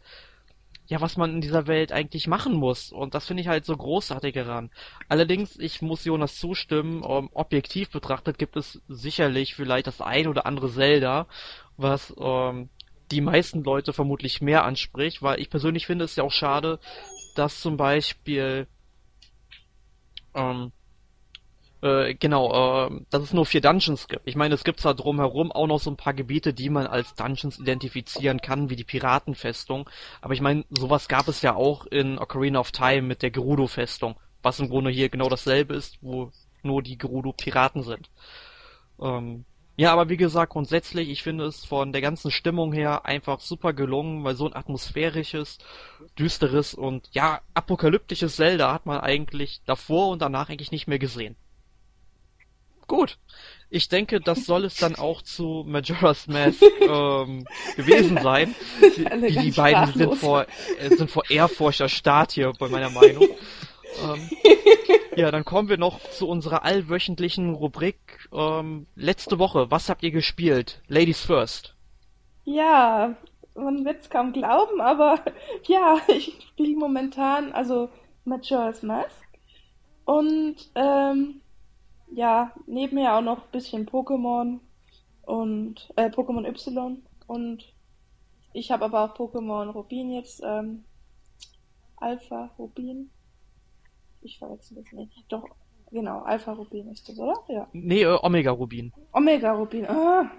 ja, 0.86 1.00
was 1.00 1.16
man 1.16 1.32
in 1.34 1.40
dieser 1.40 1.66
Welt 1.66 1.90
eigentlich 1.90 2.28
machen 2.28 2.54
muss. 2.54 2.92
Und 2.92 3.16
das 3.16 3.26
finde 3.26 3.40
ich 3.40 3.48
halt 3.48 3.64
so 3.64 3.76
großartig 3.76 4.32
daran. 4.32 4.70
Allerdings, 5.08 5.58
ich 5.58 5.82
muss 5.82 6.04
Jonas 6.04 6.36
zustimmen, 6.36 7.02
um, 7.02 7.30
objektiv 7.32 7.90
betrachtet 7.90 8.38
gibt 8.38 8.56
es 8.56 8.80
sicherlich 8.86 9.56
vielleicht 9.56 9.88
das 9.88 10.00
ein 10.00 10.28
oder 10.28 10.46
andere 10.46 10.70
Zelda, 10.70 11.26
was 11.76 12.14
ähm, 12.16 12.68
die 13.10 13.22
meisten 13.22 13.64
Leute 13.64 13.92
vermutlich 13.92 14.40
mehr 14.40 14.64
anspricht, 14.64 15.20
weil 15.20 15.40
ich 15.40 15.50
persönlich 15.50 15.86
finde 15.86 16.04
es 16.04 16.14
ja 16.14 16.22
auch 16.22 16.30
schade, 16.30 16.78
dass 17.34 17.60
zum 17.60 17.76
Beispiel 17.76 18.68
ähm, 20.34 20.72
äh, 21.82 22.14
genau, 22.14 22.88
äh, 22.88 23.00
dass 23.10 23.22
es 23.22 23.32
nur 23.32 23.46
vier 23.46 23.60
Dungeons 23.62 24.06
gibt. 24.08 24.22
Ich 24.26 24.36
meine, 24.36 24.54
es 24.54 24.64
gibt 24.64 24.80
zwar 24.80 24.94
drumherum 24.94 25.50
auch 25.50 25.66
noch 25.66 25.80
so 25.80 25.90
ein 25.90 25.96
paar 25.96 26.12
Gebiete, 26.12 26.52
die 26.52 26.68
man 26.68 26.86
als 26.86 27.14
Dungeons 27.14 27.58
identifizieren 27.58 28.40
kann, 28.40 28.68
wie 28.68 28.76
die 28.76 28.84
Piratenfestung, 28.84 29.88
aber 30.20 30.34
ich 30.34 30.42
meine, 30.42 30.64
sowas 30.70 31.08
gab 31.08 31.28
es 31.28 31.40
ja 31.42 31.54
auch 31.54 31.86
in 31.86 32.18
Ocarina 32.18 32.60
of 32.60 32.72
Time 32.72 33.02
mit 33.02 33.22
der 33.22 33.30
Gerudo-Festung, 33.30 34.16
was 34.42 34.60
im 34.60 34.68
Grunde 34.68 34.90
hier 34.90 35.08
genau 35.08 35.28
dasselbe 35.28 35.74
ist, 35.74 35.98
wo 36.02 36.30
nur 36.62 36.82
die 36.82 36.98
Gerudo 36.98 37.32
Piraten 37.32 37.82
sind. 37.82 38.10
Ähm, 39.00 39.46
ja, 39.80 39.94
aber 39.94 40.10
wie 40.10 40.18
gesagt, 40.18 40.52
grundsätzlich, 40.52 41.08
ich 41.08 41.22
finde 41.22 41.46
es 41.46 41.64
von 41.64 41.90
der 41.90 42.02
ganzen 42.02 42.30
Stimmung 42.30 42.70
her 42.70 43.06
einfach 43.06 43.40
super 43.40 43.72
gelungen, 43.72 44.24
weil 44.24 44.34
so 44.34 44.44
ein 44.44 44.54
atmosphärisches, 44.54 45.56
düsteres 46.18 46.74
und 46.74 47.08
ja, 47.12 47.40
apokalyptisches 47.54 48.36
Zelda 48.36 48.74
hat 48.74 48.84
man 48.84 49.00
eigentlich 49.00 49.62
davor 49.64 50.10
und 50.10 50.20
danach 50.20 50.50
eigentlich 50.50 50.70
nicht 50.70 50.86
mehr 50.86 50.98
gesehen. 50.98 51.34
Gut. 52.88 53.16
Ich 53.70 53.88
denke, 53.88 54.20
das 54.20 54.44
soll 54.44 54.66
es 54.66 54.74
dann 54.74 54.96
auch 54.96 55.22
zu 55.22 55.64
Majora's 55.66 56.26
Mask 56.26 56.60
ähm, 56.82 57.46
gewesen 57.74 58.18
sein. 58.22 58.54
Die, 58.82 59.38
die 59.38 59.50
beiden 59.52 59.94
sind 59.94 60.14
vor, 60.16 60.44
äh, 60.78 60.94
sind 60.94 61.10
vor 61.10 61.22
Ehrfurcht 61.30 61.80
erstarrt 61.80 62.32
hier 62.32 62.52
bei 62.58 62.68
meiner 62.68 62.90
Meinung. 62.90 63.26
ähm, 64.02 64.30
ja, 65.16 65.30
dann 65.30 65.44
kommen 65.44 65.68
wir 65.68 65.78
noch 65.78 66.00
zu 66.10 66.28
unserer 66.28 66.64
allwöchentlichen 66.64 67.54
Rubrik. 67.54 68.28
Ähm, 68.32 68.86
letzte 68.94 69.38
Woche, 69.38 69.70
was 69.70 69.88
habt 69.88 70.02
ihr 70.02 70.10
gespielt? 70.10 70.82
Ladies 70.88 71.20
first. 71.20 71.74
Ja, 72.44 73.16
man 73.54 73.84
wird 73.84 74.02
es 74.02 74.10
kaum 74.10 74.32
glauben, 74.32 74.80
aber 74.80 75.20
ja, 75.66 75.98
ich 76.08 76.36
spiele 76.48 76.76
momentan 76.76 77.52
also 77.52 77.88
Majora's 78.24 78.82
Mask. 78.82 79.28
Und 80.04 80.56
ähm, 80.74 81.40
ja, 82.12 82.52
nebenher 82.66 83.16
auch 83.16 83.22
noch 83.22 83.44
ein 83.44 83.50
bisschen 83.52 83.86
Pokémon 83.86 84.58
und 85.22 85.92
äh, 85.96 86.08
Pokémon 86.10 86.44
Y 86.44 87.02
und 87.28 87.64
ich 88.52 88.72
habe 88.72 88.86
aber 88.86 89.04
auch 89.04 89.14
Pokémon 89.14 89.70
Rubin 89.70 90.10
jetzt, 90.10 90.42
ähm, 90.44 90.84
Alpha 91.96 92.50
Rubin 92.58 93.10
ich 94.22 94.38
verwechsel 94.38 94.76
das 94.82 94.92
nicht. 94.92 95.24
Doch, 95.28 95.44
genau, 95.90 96.22
Alpha 96.22 96.52
Rubin 96.52 96.90
ist 96.90 97.08
das, 97.08 97.18
oder? 97.18 97.34
Ja. 97.48 97.68
Nee, 97.72 98.02
äh, 98.02 98.18
Omega 98.22 98.50
Rubin. 98.50 98.92
Omega 99.12 99.52
Rubin. 99.52 99.86
Ah, 99.86 100.30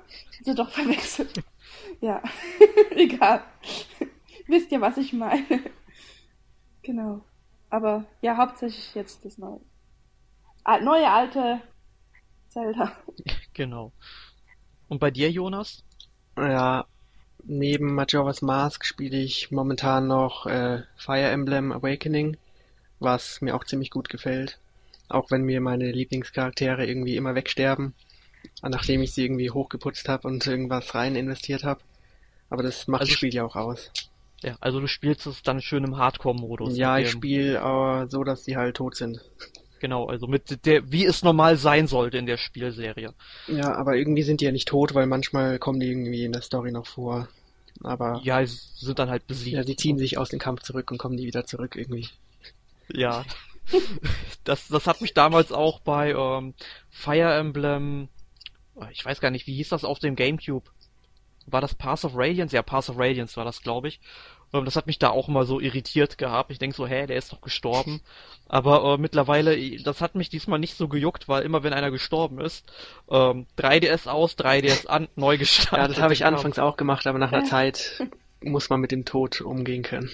sie 0.43 0.55
doch 0.55 0.69
verwechselt. 0.71 1.43
ja, 2.01 2.21
egal. 2.91 3.43
Wisst 4.47 4.71
ihr, 4.71 4.81
was 4.81 4.97
ich 4.97 5.13
meine? 5.13 5.45
genau. 6.81 7.21
Aber 7.69 8.05
ja, 8.21 8.35
hauptsächlich 8.35 8.93
jetzt 8.95 9.23
das 9.23 9.37
neue. 9.37 9.61
neue 10.81 11.09
alte 11.09 11.61
Zelda. 12.49 12.91
Genau. 13.53 13.91
Und 14.87 14.99
bei 14.99 15.11
dir, 15.11 15.29
Jonas? 15.29 15.83
Ja, 16.37 16.85
neben 17.43 17.93
Majora's 17.95 18.41
Mask 18.41 18.85
spiele 18.85 19.17
ich 19.17 19.51
momentan 19.51 20.07
noch 20.07 20.45
äh, 20.45 20.83
Fire 20.95 21.29
Emblem 21.29 21.73
Awakening 21.73 22.37
was 23.01 23.41
mir 23.41 23.55
auch 23.55 23.65
ziemlich 23.65 23.89
gut 23.89 24.09
gefällt. 24.09 24.59
Auch 25.09 25.31
wenn 25.31 25.41
mir 25.41 25.59
meine 25.59 25.91
Lieblingscharaktere 25.91 26.85
irgendwie 26.85 27.17
immer 27.17 27.35
wegsterben, 27.35 27.93
nachdem 28.61 29.01
ich 29.01 29.13
sie 29.13 29.25
irgendwie 29.25 29.49
hochgeputzt 29.49 30.07
habe 30.07 30.27
und 30.27 30.45
irgendwas 30.47 30.95
rein 30.95 31.15
investiert 31.15 31.63
habe. 31.63 31.81
Aber 32.49 32.63
das 32.63 32.87
macht 32.87 33.01
also, 33.01 33.11
das 33.11 33.17
Spiel 33.17 33.33
ja 33.33 33.43
auch 33.43 33.55
aus. 33.55 33.91
Ja, 34.41 34.55
also 34.59 34.79
du 34.79 34.87
spielst 34.87 35.25
es 35.27 35.43
dann 35.43 35.61
schön 35.61 35.83
im 35.83 35.97
Hardcore-Modus. 35.97 36.77
Ja, 36.77 36.97
ich 36.97 37.09
spiele 37.09 37.57
äh, 37.57 38.09
so, 38.09 38.23
dass 38.23 38.43
sie 38.43 38.57
halt 38.57 38.77
tot 38.77 38.95
sind. 38.95 39.21
Genau, 39.79 40.05
also 40.05 40.27
mit 40.27 40.65
der, 40.65 40.91
wie 40.91 41.05
es 41.05 41.23
normal 41.23 41.57
sein 41.57 41.87
sollte 41.87 42.17
in 42.17 42.27
der 42.27 42.37
Spielserie. 42.37 43.13
Ja, 43.47 43.75
aber 43.75 43.95
irgendwie 43.95 44.23
sind 44.23 44.41
die 44.41 44.45
ja 44.45 44.51
nicht 44.51 44.67
tot, 44.67 44.93
weil 44.93 45.07
manchmal 45.07 45.59
kommen 45.59 45.79
die 45.79 45.87
irgendwie 45.87 46.23
in 46.23 46.31
der 46.31 46.43
Story 46.43 46.71
noch 46.71 46.85
vor. 46.85 47.27
Aber. 47.83 48.21
Ja, 48.23 48.45
sie 48.45 48.57
sind 48.75 48.99
dann 48.99 49.09
halt 49.09 49.25
besiegt. 49.27 49.55
Ja, 49.55 49.63
sie 49.63 49.75
ziehen 49.75 49.97
sich 49.97 50.17
aus 50.17 50.29
dem 50.29 50.39
Kampf 50.39 50.61
zurück 50.61 50.91
und 50.91 50.97
kommen 50.97 51.17
die 51.17 51.25
wieder 51.25 51.45
zurück 51.45 51.75
irgendwie. 51.75 52.07
Ja. 52.93 53.25
Das, 54.43 54.67
das 54.67 54.87
hat 54.87 55.01
mich 55.01 55.13
damals 55.13 55.51
auch 55.51 55.79
bei 55.79 56.11
ähm, 56.11 56.55
Fire 56.89 57.33
Emblem, 57.35 58.09
oh, 58.75 58.85
ich 58.91 59.05
weiß 59.05 59.21
gar 59.21 59.31
nicht, 59.31 59.47
wie 59.47 59.55
hieß 59.55 59.69
das 59.69 59.85
auf 59.85 59.99
dem 59.99 60.15
Gamecube? 60.15 60.69
War 61.45 61.61
das 61.61 61.75
Path 61.75 62.03
of 62.05 62.13
Radiance? 62.15 62.55
Ja, 62.55 62.63
Path 62.63 62.89
of 62.89 62.97
Radiance 62.97 63.35
war 63.35 63.45
das, 63.45 63.61
glaube 63.61 63.87
ich. 63.87 63.99
Ähm, 64.53 64.65
das 64.65 64.75
hat 64.75 64.87
mich 64.87 64.99
da 64.99 65.09
auch 65.09 65.27
mal 65.27 65.45
so 65.45 65.59
irritiert 65.59 66.17
gehabt. 66.17 66.51
Ich 66.51 66.59
denk 66.59 66.75
so, 66.75 66.87
hä, 66.87 67.07
der 67.07 67.17
ist 67.17 67.31
doch 67.31 67.41
gestorben. 67.41 68.01
Aber 68.47 68.93
äh, 68.93 68.97
mittlerweile, 68.97 69.57
das 69.81 70.01
hat 70.01 70.15
mich 70.15 70.29
diesmal 70.29 70.59
nicht 70.59 70.75
so 70.75 70.87
gejuckt, 70.87 71.27
weil 71.27 71.43
immer 71.43 71.63
wenn 71.63 71.73
einer 71.73 71.91
gestorben 71.91 72.39
ist, 72.39 72.71
ähm, 73.09 73.47
3DS 73.57 74.07
aus, 74.07 74.37
3DS 74.37 74.87
an, 74.87 75.07
neu 75.15 75.37
gestartet. 75.37 75.79
Ja, 75.79 75.87
das 75.87 76.01
habe 76.01 76.13
ich 76.13 76.25
anfangs 76.25 76.59
auch 76.59 76.77
gemacht, 76.77 77.07
aber 77.07 77.19
nach 77.19 77.31
einer 77.31 77.45
Zeit 77.45 78.03
muss 78.41 78.69
man 78.69 78.81
mit 78.81 78.91
dem 78.91 79.05
Tod 79.05 79.41
umgehen 79.41 79.83
können. 79.83 80.09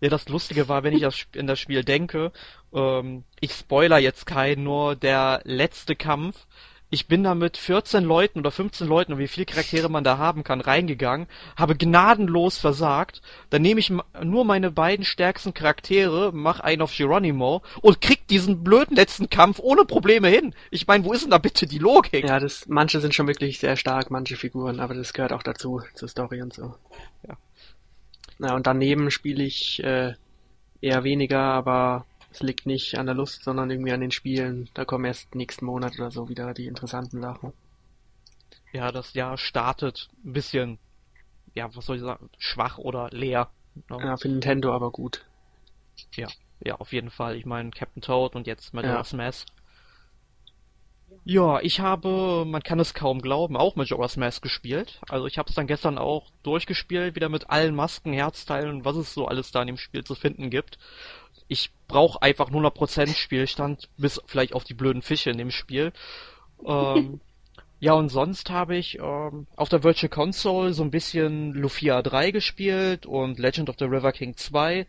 Ja. 0.00 0.08
Das 0.10 0.28
Lustige 0.28 0.68
war, 0.68 0.82
wenn 0.82 0.94
ich 0.94 1.02
das 1.02 1.26
in 1.34 1.46
das 1.46 1.58
Spiel 1.58 1.84
denke, 1.84 2.32
ähm, 2.72 3.24
ich 3.40 3.52
spoiler 3.52 3.98
jetzt 3.98 4.26
keinen, 4.26 4.64
nur 4.64 4.96
der 4.96 5.40
letzte 5.44 5.96
Kampf. 5.96 6.46
Ich 6.88 7.08
bin 7.08 7.24
da 7.24 7.34
mit 7.34 7.56
14 7.56 8.04
Leuten 8.04 8.38
oder 8.38 8.52
15 8.52 8.86
Leuten, 8.86 9.14
und 9.14 9.18
wie 9.18 9.26
viele 9.26 9.44
Charaktere 9.44 9.88
man 9.88 10.04
da 10.04 10.18
haben 10.18 10.44
kann, 10.44 10.60
reingegangen, 10.60 11.26
habe 11.56 11.74
gnadenlos 11.74 12.58
versagt. 12.58 13.22
Dann 13.50 13.62
nehme 13.62 13.80
ich 13.80 13.92
nur 14.22 14.44
meine 14.44 14.70
beiden 14.70 15.04
stärksten 15.04 15.52
Charaktere, 15.52 16.30
mach 16.32 16.60
einen 16.60 16.82
auf 16.82 16.96
Geronimo 16.96 17.62
und 17.80 18.00
krieg 18.00 18.28
diesen 18.28 18.62
blöden 18.62 18.94
letzten 18.94 19.28
Kampf 19.28 19.58
ohne 19.58 19.84
Probleme 19.84 20.28
hin. 20.28 20.54
Ich 20.70 20.86
meine, 20.86 21.04
wo 21.04 21.12
ist 21.12 21.24
denn 21.24 21.32
da 21.32 21.38
bitte 21.38 21.66
die 21.66 21.78
Logik? 21.78 22.28
Ja, 22.28 22.38
das, 22.38 22.66
manche 22.68 23.00
sind 23.00 23.14
schon 23.16 23.26
wirklich 23.26 23.58
sehr 23.58 23.74
stark, 23.76 24.12
manche 24.12 24.36
Figuren, 24.36 24.78
aber 24.78 24.94
das 24.94 25.12
gehört 25.12 25.32
auch 25.32 25.42
dazu, 25.42 25.82
zur 25.94 26.08
Story 26.08 26.40
und 26.40 26.54
so. 26.54 26.76
Ja. 27.26 27.36
Na, 28.38 28.54
und 28.54 28.66
daneben 28.66 29.10
spiele 29.10 29.44
ich 29.44 29.82
äh, 29.82 30.14
eher 30.80 31.04
weniger, 31.04 31.40
aber 31.40 32.04
es 32.30 32.42
liegt 32.42 32.66
nicht 32.66 32.98
an 32.98 33.06
der 33.06 33.14
Lust, 33.14 33.44
sondern 33.44 33.70
irgendwie 33.70 33.92
an 33.92 34.00
den 34.00 34.10
Spielen. 34.10 34.68
Da 34.74 34.84
kommen 34.84 35.04
erst 35.06 35.34
nächsten 35.34 35.64
Monat 35.64 35.98
oder 35.98 36.10
so 36.10 36.28
wieder 36.28 36.52
die 36.52 36.66
interessanten 36.66 37.22
Sachen. 37.22 37.52
Ja, 38.72 38.92
das 38.92 39.14
Jahr 39.14 39.38
startet 39.38 40.08
ein 40.24 40.34
bisschen, 40.34 40.78
ja, 41.54 41.74
was 41.74 41.86
soll 41.86 41.96
ich 41.96 42.02
sagen, 42.02 42.28
schwach 42.36 42.76
oder 42.78 43.08
leer. 43.10 43.48
Ne? 43.88 43.98
Ja, 44.00 44.16
für 44.16 44.28
Nintendo 44.28 44.72
aber 44.72 44.90
gut. 44.90 45.24
Ja, 46.14 46.28
ja, 46.60 46.74
auf 46.76 46.92
jeden 46.92 47.10
Fall. 47.10 47.36
Ich 47.36 47.46
meine, 47.46 47.70
Captain 47.70 48.02
Toad 48.02 48.34
und 48.34 48.46
jetzt 48.46 48.74
Majora's 48.74 49.12
ja. 49.12 49.16
Mask. 49.16 49.48
Ja, 51.28 51.58
ich 51.60 51.80
habe, 51.80 52.44
man 52.46 52.62
kann 52.62 52.78
es 52.78 52.94
kaum 52.94 53.20
glauben, 53.20 53.56
auch 53.56 53.74
Majora's 53.74 54.16
Mask 54.16 54.40
gespielt. 54.42 55.00
Also 55.08 55.26
ich 55.26 55.38
habe 55.38 55.48
es 55.48 55.56
dann 55.56 55.66
gestern 55.66 55.98
auch 55.98 56.30
durchgespielt, 56.44 57.16
wieder 57.16 57.28
mit 57.28 57.50
allen 57.50 57.74
Masken, 57.74 58.12
Herzteilen 58.12 58.70
und 58.70 58.84
was 58.84 58.94
es 58.94 59.12
so 59.12 59.26
alles 59.26 59.50
da 59.50 59.62
in 59.62 59.66
dem 59.66 59.76
Spiel 59.76 60.04
zu 60.04 60.14
finden 60.14 60.50
gibt. 60.50 60.78
Ich 61.48 61.72
brauche 61.88 62.22
einfach 62.22 62.50
100% 62.50 63.16
Spielstand, 63.16 63.88
bis 63.96 64.20
vielleicht 64.26 64.54
auf 64.54 64.62
die 64.62 64.74
blöden 64.74 65.02
Fische 65.02 65.30
in 65.30 65.38
dem 65.38 65.50
Spiel. 65.50 65.92
ähm, 66.64 67.20
Ja, 67.78 67.92
und 67.92 68.08
sonst 68.08 68.48
habe 68.50 68.76
ich 68.76 68.98
ähm, 69.00 69.46
auf 69.54 69.68
der 69.68 69.84
Virtual 69.84 70.08
Console 70.08 70.72
so 70.72 70.82
ein 70.82 70.90
bisschen 70.90 71.52
Lufia 71.52 72.00
3 72.02 72.30
gespielt 72.30 73.04
und 73.04 73.38
Legend 73.38 73.68
of 73.68 73.76
the 73.78 73.84
River 73.84 74.12
King 74.12 74.36
2. 74.36 74.86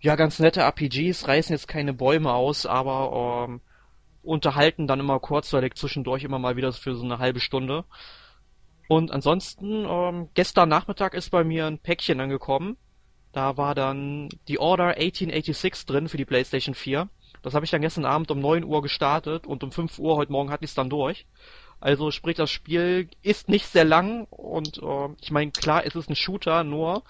Ja, 0.00 0.16
ganz 0.16 0.38
nette 0.38 0.60
RPGs, 0.62 1.28
reißen 1.28 1.52
jetzt 1.54 1.68
keine 1.68 1.92
Bäume 1.92 2.32
aus, 2.32 2.64
aber 2.64 3.46
ähm, 3.48 3.60
unterhalten 4.22 4.86
dann 4.86 5.00
immer 5.00 5.18
kurzweilig 5.20 5.74
zwischendurch 5.74 6.24
immer 6.24 6.38
mal 6.38 6.56
wieder 6.56 6.72
für 6.72 6.94
so 6.94 7.04
eine 7.04 7.18
halbe 7.18 7.40
Stunde. 7.40 7.84
Und 8.88 9.12
ansonsten, 9.12 9.86
ähm, 9.88 10.28
gestern 10.34 10.68
Nachmittag 10.68 11.14
ist 11.14 11.30
bei 11.30 11.44
mir 11.44 11.66
ein 11.66 11.78
Päckchen 11.78 12.20
angekommen. 12.20 12.76
Da 13.32 13.56
war 13.56 13.74
dann 13.74 14.28
die 14.48 14.58
Order 14.58 14.96
1886 14.96 15.86
drin 15.86 16.08
für 16.08 16.16
die 16.16 16.24
PlayStation 16.24 16.74
4. 16.74 17.08
Das 17.42 17.54
habe 17.54 17.64
ich 17.64 17.70
dann 17.70 17.80
gestern 17.80 18.04
Abend 18.04 18.30
um 18.30 18.40
9 18.40 18.64
Uhr 18.64 18.82
gestartet 18.82 19.46
und 19.46 19.62
um 19.62 19.70
5 19.70 19.98
Uhr 19.98 20.16
heute 20.16 20.32
Morgen 20.32 20.50
hatte 20.50 20.64
ich 20.64 20.72
es 20.72 20.74
dann 20.74 20.90
durch. 20.90 21.26
Also 21.78 22.10
sprich, 22.10 22.36
das 22.36 22.50
Spiel 22.50 23.08
ist 23.22 23.48
nicht 23.48 23.66
sehr 23.66 23.84
lang 23.84 24.24
und 24.24 24.82
äh, 24.82 25.08
ich 25.20 25.30
meine, 25.30 25.50
klar, 25.50 25.86
es 25.86 25.94
ist 25.94 26.10
ein 26.10 26.16
Shooter, 26.16 26.64
nur 26.64 27.04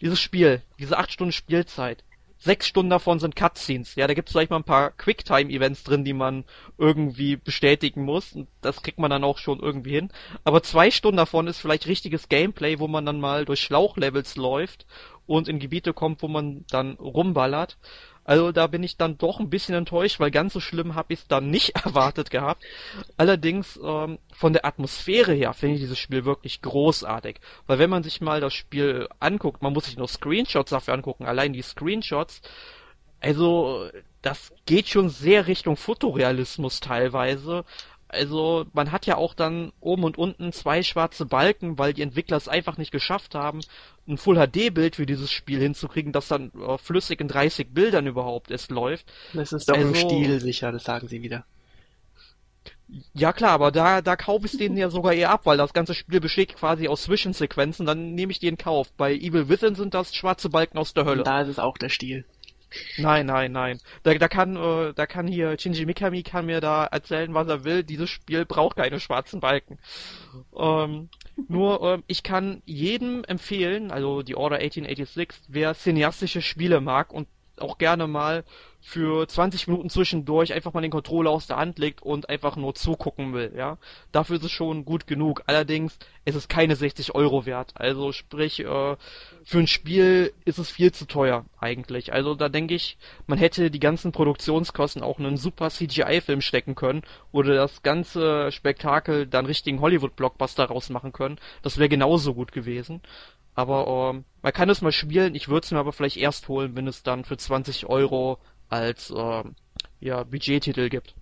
dieses 0.00 0.20
Spiel, 0.20 0.62
diese 0.78 0.98
acht 0.98 1.12
Stunden 1.12 1.32
Spielzeit, 1.32 2.02
sechs 2.40 2.66
Stunden 2.66 2.90
davon 2.90 3.20
sind 3.20 3.36
Cutscenes. 3.36 3.94
Ja, 3.94 4.06
da 4.06 4.14
gibt 4.14 4.28
es 4.28 4.32
vielleicht 4.32 4.50
mal 4.50 4.56
ein 4.56 4.64
paar 4.64 4.90
Quicktime-Events 4.92 5.84
drin, 5.84 6.04
die 6.04 6.14
man 6.14 6.44
irgendwie 6.78 7.36
bestätigen 7.36 8.04
muss. 8.04 8.32
Und 8.32 8.48
das 8.62 8.82
kriegt 8.82 8.98
man 8.98 9.10
dann 9.10 9.24
auch 9.24 9.38
schon 9.38 9.60
irgendwie 9.60 9.92
hin. 9.92 10.10
Aber 10.42 10.62
zwei 10.62 10.90
Stunden 10.90 11.18
davon 11.18 11.46
ist 11.46 11.58
vielleicht 11.58 11.86
richtiges 11.86 12.28
Gameplay, 12.28 12.78
wo 12.78 12.88
man 12.88 13.04
dann 13.06 13.20
mal 13.20 13.44
durch 13.44 13.60
Schlauchlevels 13.60 14.36
läuft 14.36 14.86
und 15.26 15.48
in 15.48 15.60
Gebiete 15.60 15.92
kommt, 15.92 16.22
wo 16.22 16.28
man 16.28 16.64
dann 16.70 16.94
rumballert. 16.94 17.76
Also 18.30 18.52
da 18.52 18.68
bin 18.68 18.84
ich 18.84 18.96
dann 18.96 19.18
doch 19.18 19.40
ein 19.40 19.50
bisschen 19.50 19.74
enttäuscht, 19.74 20.20
weil 20.20 20.30
ganz 20.30 20.52
so 20.52 20.60
schlimm 20.60 20.94
habe 20.94 21.12
ich 21.12 21.18
es 21.18 21.26
dann 21.26 21.50
nicht 21.50 21.70
erwartet 21.84 22.30
gehabt. 22.30 22.62
Allerdings 23.16 23.76
ähm, 23.82 24.20
von 24.32 24.52
der 24.52 24.64
Atmosphäre 24.64 25.32
her 25.32 25.52
finde 25.52 25.74
ich 25.74 25.80
dieses 25.80 25.98
Spiel 25.98 26.24
wirklich 26.24 26.62
großartig. 26.62 27.40
Weil 27.66 27.80
wenn 27.80 27.90
man 27.90 28.04
sich 28.04 28.20
mal 28.20 28.40
das 28.40 28.54
Spiel 28.54 29.08
anguckt, 29.18 29.62
man 29.62 29.72
muss 29.72 29.86
sich 29.86 29.96
nur 29.96 30.06
Screenshots 30.06 30.70
dafür 30.70 30.94
angucken, 30.94 31.24
allein 31.24 31.52
die 31.52 31.60
Screenshots, 31.60 32.40
also 33.18 33.88
das 34.22 34.52
geht 34.64 34.86
schon 34.86 35.08
sehr 35.08 35.48
Richtung 35.48 35.76
Fotorealismus 35.76 36.78
teilweise. 36.78 37.64
Also 38.12 38.66
man 38.72 38.90
hat 38.90 39.06
ja 39.06 39.16
auch 39.16 39.34
dann 39.34 39.72
oben 39.78 40.02
und 40.02 40.18
unten 40.18 40.52
zwei 40.52 40.82
schwarze 40.82 41.26
Balken, 41.26 41.78
weil 41.78 41.92
die 41.92 42.02
Entwickler 42.02 42.36
es 42.36 42.48
einfach 42.48 42.76
nicht 42.76 42.90
geschafft 42.90 43.36
haben, 43.36 43.60
ein 44.08 44.18
Full 44.18 44.36
HD 44.36 44.74
Bild 44.74 44.96
für 44.96 45.06
dieses 45.06 45.30
Spiel 45.30 45.60
hinzukriegen, 45.60 46.12
das 46.12 46.26
dann 46.26 46.50
äh, 46.60 46.76
flüssig 46.76 47.20
in 47.20 47.28
30 47.28 47.72
Bildern 47.72 48.08
überhaupt 48.08 48.50
erst 48.50 48.72
läuft. 48.72 49.06
Das 49.32 49.52
ist 49.52 49.68
doch 49.68 49.76
also, 49.76 49.88
im 49.88 49.94
Stil 49.94 50.40
sicher, 50.40 50.72
das 50.72 50.82
sagen 50.82 51.06
sie 51.06 51.22
wieder. 51.22 51.44
Ja 53.14 53.32
klar, 53.32 53.52
aber 53.52 53.70
da, 53.70 54.02
da 54.02 54.16
kaufe 54.16 54.46
ich 54.46 54.58
den 54.58 54.76
ja 54.76 54.90
sogar 54.90 55.12
eher 55.12 55.30
ab, 55.30 55.42
weil 55.44 55.56
das 55.56 55.72
ganze 55.72 55.94
Spiel 55.94 56.18
besteht 56.18 56.56
quasi 56.56 56.88
aus 56.88 57.02
Zwischensequenzen, 57.02 57.86
dann 57.86 58.16
nehme 58.16 58.32
ich 58.32 58.40
die 58.40 58.48
in 58.48 58.58
Kauf. 58.58 58.90
Bei 58.96 59.14
Evil 59.14 59.48
Within 59.48 59.76
sind 59.76 59.94
das 59.94 60.12
schwarze 60.12 60.50
Balken 60.50 60.78
aus 60.78 60.94
der 60.94 61.04
Hölle. 61.04 61.20
Und 61.20 61.28
da 61.28 61.42
ist 61.42 61.48
es 61.48 61.58
auch 61.60 61.78
der 61.78 61.90
Stil. 61.90 62.24
Nein, 62.98 63.26
nein, 63.26 63.52
nein. 63.52 63.80
Da, 64.02 64.14
da 64.14 64.28
kann, 64.28 64.56
äh, 64.56 64.92
da 64.94 65.06
kann 65.06 65.26
hier 65.26 65.58
Shinji 65.58 65.86
Mikami 65.86 66.22
kann 66.22 66.46
mir 66.46 66.60
da 66.60 66.84
erzählen, 66.84 67.34
was 67.34 67.48
er 67.48 67.64
will. 67.64 67.82
Dieses 67.82 68.10
Spiel 68.10 68.44
braucht 68.44 68.76
keine 68.76 69.00
schwarzen 69.00 69.40
Balken. 69.40 69.78
Ähm, 70.56 71.08
nur, 71.48 71.82
äh, 71.82 72.02
ich 72.06 72.22
kann 72.22 72.62
jedem 72.64 73.24
empfehlen, 73.24 73.90
also 73.90 74.22
die 74.22 74.36
Order 74.36 74.56
1886, 74.56 75.48
wer 75.48 75.74
cineastische 75.74 76.42
Spiele 76.42 76.80
mag 76.80 77.12
und 77.12 77.28
auch 77.62 77.78
gerne 77.78 78.06
mal 78.06 78.44
für 78.80 79.28
20 79.28 79.68
Minuten 79.68 79.90
zwischendurch 79.90 80.54
einfach 80.54 80.72
mal 80.72 80.80
den 80.80 80.90
Controller 80.90 81.30
aus 81.30 81.46
der 81.46 81.58
Hand 81.58 81.78
legt 81.78 82.02
und 82.02 82.30
einfach 82.30 82.56
nur 82.56 82.74
zugucken 82.74 83.34
will, 83.34 83.52
ja. 83.56 83.76
Dafür 84.10 84.36
ist 84.36 84.44
es 84.44 84.52
schon 84.52 84.84
gut 84.84 85.06
genug. 85.06 85.42
Allerdings 85.46 85.98
ist 86.24 86.34
es 86.34 86.48
keine 86.48 86.76
60 86.76 87.14
Euro 87.14 87.44
wert. 87.44 87.72
Also 87.74 88.12
sprich, 88.12 88.60
äh, 88.60 88.96
für 89.44 89.58
ein 89.58 89.66
Spiel 89.66 90.32
ist 90.44 90.58
es 90.58 90.70
viel 90.70 90.92
zu 90.92 91.06
teuer 91.06 91.44
eigentlich. 91.58 92.12
Also 92.12 92.34
da 92.34 92.48
denke 92.48 92.74
ich, 92.74 92.96
man 93.26 93.38
hätte 93.38 93.70
die 93.70 93.80
ganzen 93.80 94.12
Produktionskosten 94.12 95.02
auch 95.02 95.18
in 95.18 95.26
einen 95.26 95.36
super 95.36 95.68
CGI-Film 95.70 96.40
stecken 96.40 96.74
können 96.74 97.02
oder 97.32 97.54
das 97.54 97.82
ganze 97.82 98.50
Spektakel 98.50 99.26
dann 99.26 99.46
richtigen 99.46 99.80
Hollywood-Blockbuster 99.80 100.64
rausmachen 100.64 101.12
können. 101.12 101.38
Das 101.62 101.76
wäre 101.76 101.88
genauso 101.88 102.34
gut 102.34 102.52
gewesen. 102.52 103.02
Aber 103.54 104.10
ähm, 104.10 104.24
man 104.42 104.52
kann 104.52 104.70
es 104.70 104.80
mal 104.80 104.92
spielen, 104.92 105.34
ich 105.34 105.48
würde 105.48 105.64
es 105.64 105.70
mir 105.70 105.78
aber 105.78 105.92
vielleicht 105.92 106.16
erst 106.16 106.48
holen, 106.48 106.76
wenn 106.76 106.86
es 106.86 107.02
dann 107.02 107.24
für 107.24 107.36
20 107.36 107.86
Euro 107.86 108.38
als 108.68 109.12
ähm, 109.16 109.54
ja, 109.98 110.24
Budgettitel 110.24 110.88
gibt. 110.88 111.14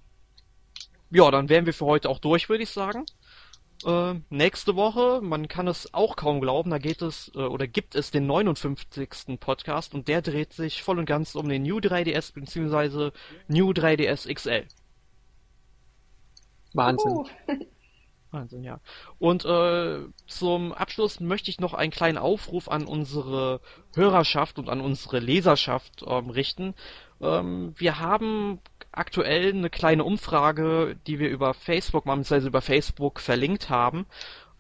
Ja, 1.10 1.30
dann 1.30 1.48
wären 1.48 1.66
wir 1.66 1.72
für 1.72 1.86
heute 1.86 2.08
auch 2.10 2.18
durch, 2.18 2.48
würde 2.48 2.62
ich 2.62 2.70
sagen. 2.70 3.06
Äh, 3.84 4.14
nächste 4.28 4.74
Woche, 4.74 5.20
man 5.22 5.46
kann 5.46 5.68
es 5.68 5.94
auch 5.94 6.16
kaum 6.16 6.40
glauben, 6.40 6.70
da 6.70 6.78
geht 6.78 7.00
es 7.00 7.30
äh, 7.34 7.38
oder 7.38 7.66
gibt 7.68 7.94
es 7.94 8.10
den 8.10 8.26
59. 8.26 9.38
Podcast 9.38 9.94
und 9.94 10.08
der 10.08 10.20
dreht 10.20 10.52
sich 10.52 10.82
voll 10.82 10.98
und 10.98 11.06
ganz 11.06 11.34
um 11.36 11.48
den 11.48 11.62
New 11.62 11.78
3DS 11.78 12.34
bzw. 12.34 13.12
New 13.46 13.70
3DS 13.70 14.32
XL. 14.34 14.66
Wahnsinn. 16.74 17.12
Uh. 17.12 17.26
Wahnsinn, 18.30 18.62
ja. 18.62 18.80
Und 19.18 19.44
äh, 19.44 20.00
zum 20.26 20.72
Abschluss 20.72 21.20
möchte 21.20 21.50
ich 21.50 21.60
noch 21.60 21.74
einen 21.74 21.90
kleinen 21.90 22.18
Aufruf 22.18 22.68
an 22.68 22.84
unsere 22.84 23.60
Hörerschaft 23.94 24.58
und 24.58 24.68
an 24.68 24.80
unsere 24.80 25.18
Leserschaft 25.18 26.04
ähm, 26.06 26.30
richten. 26.30 26.74
Ähm, 27.20 27.74
wir 27.76 27.98
haben 27.98 28.60
aktuell 28.92 29.52
eine 29.52 29.70
kleine 29.70 30.04
Umfrage, 30.04 30.96
die 31.06 31.18
wir 31.18 31.30
über 31.30 31.54
Facebook, 31.54 32.04
beziehungsweise 32.04 32.48
über 32.48 32.60
Facebook 32.60 33.20
verlinkt 33.20 33.70
haben. 33.70 34.06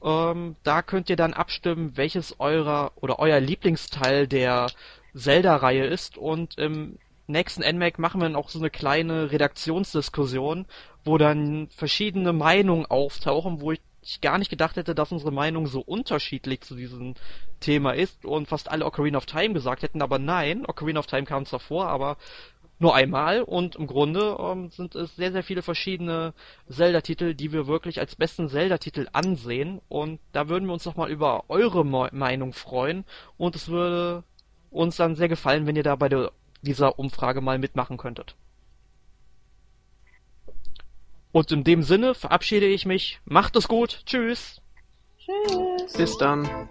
Ähm, 0.02 0.56
da 0.62 0.82
könnt 0.82 1.10
ihr 1.10 1.16
dann 1.16 1.34
abstimmen, 1.34 1.96
welches 1.96 2.38
eurer 2.40 2.92
oder 2.96 3.18
euer 3.18 3.40
Lieblingsteil 3.40 4.28
der 4.28 4.68
Zelda-Reihe 5.14 5.84
ist 5.84 6.16
und 6.16 6.56
im 6.58 6.98
nächsten 7.28 7.62
NMAC 7.62 7.98
machen 7.98 8.20
wir 8.20 8.28
dann 8.28 8.36
auch 8.36 8.48
so 8.48 8.58
eine 8.58 8.70
kleine 8.70 9.30
Redaktionsdiskussion, 9.30 10.66
wo 11.04 11.18
dann 11.18 11.68
verschiedene 11.68 12.32
Meinungen 12.32 12.86
auftauchen, 12.86 13.60
wo 13.60 13.72
ich 13.72 13.80
gar 14.20 14.38
nicht 14.38 14.50
gedacht 14.50 14.76
hätte, 14.76 14.94
dass 14.94 15.12
unsere 15.12 15.32
Meinung 15.32 15.66
so 15.66 15.80
unterschiedlich 15.80 16.62
zu 16.62 16.74
diesem 16.74 17.14
Thema 17.60 17.92
ist 17.92 18.24
und 18.24 18.48
fast 18.48 18.70
alle 18.70 18.86
Ocarina 18.86 19.18
of 19.18 19.26
Time 19.26 19.54
gesagt 19.54 19.82
hätten, 19.82 20.02
aber 20.02 20.18
nein, 20.18 20.64
Ocarina 20.66 21.00
of 21.00 21.06
Time 21.06 21.24
kam 21.24 21.44
zwar 21.44 21.60
vor, 21.60 21.88
aber 21.88 22.16
nur 22.78 22.94
einmal. 22.94 23.42
Und 23.42 23.76
im 23.76 23.86
Grunde 23.86 24.36
ähm, 24.38 24.70
sind 24.70 24.94
es 24.94 25.16
sehr, 25.16 25.32
sehr 25.32 25.42
viele 25.42 25.62
verschiedene 25.62 26.32
Zelda-Titel, 26.68 27.34
die 27.34 27.52
wir 27.52 27.66
wirklich 27.66 27.98
als 28.00 28.16
besten 28.16 28.48
Zelda-Titel 28.48 29.08
ansehen. 29.12 29.80
Und 29.88 30.20
da 30.32 30.48
würden 30.48 30.66
wir 30.66 30.72
uns 30.72 30.84
nochmal 30.84 31.10
über 31.10 31.44
eure 31.48 31.84
Meinung 31.84 32.52
freuen. 32.52 33.04
Und 33.36 33.56
es 33.56 33.68
würde 33.68 34.22
uns 34.70 34.96
dann 34.96 35.16
sehr 35.16 35.28
gefallen, 35.28 35.66
wenn 35.66 35.76
ihr 35.76 35.82
da 35.82 35.96
bei 35.96 36.08
der 36.08 36.32
dieser 36.62 36.98
Umfrage 36.98 37.40
mal 37.40 37.58
mitmachen 37.58 37.96
könntet. 37.96 38.36
Und 41.32 41.52
in 41.52 41.64
dem 41.64 41.82
Sinne 41.82 42.14
verabschiede 42.14 42.66
ich 42.66 42.86
mich. 42.86 43.20
Macht 43.24 43.56
es 43.56 43.68
gut. 43.68 44.02
Tschüss. 44.06 44.60
Tschüss. 45.18 45.92
Bis 45.92 46.16
dann. 46.18 46.68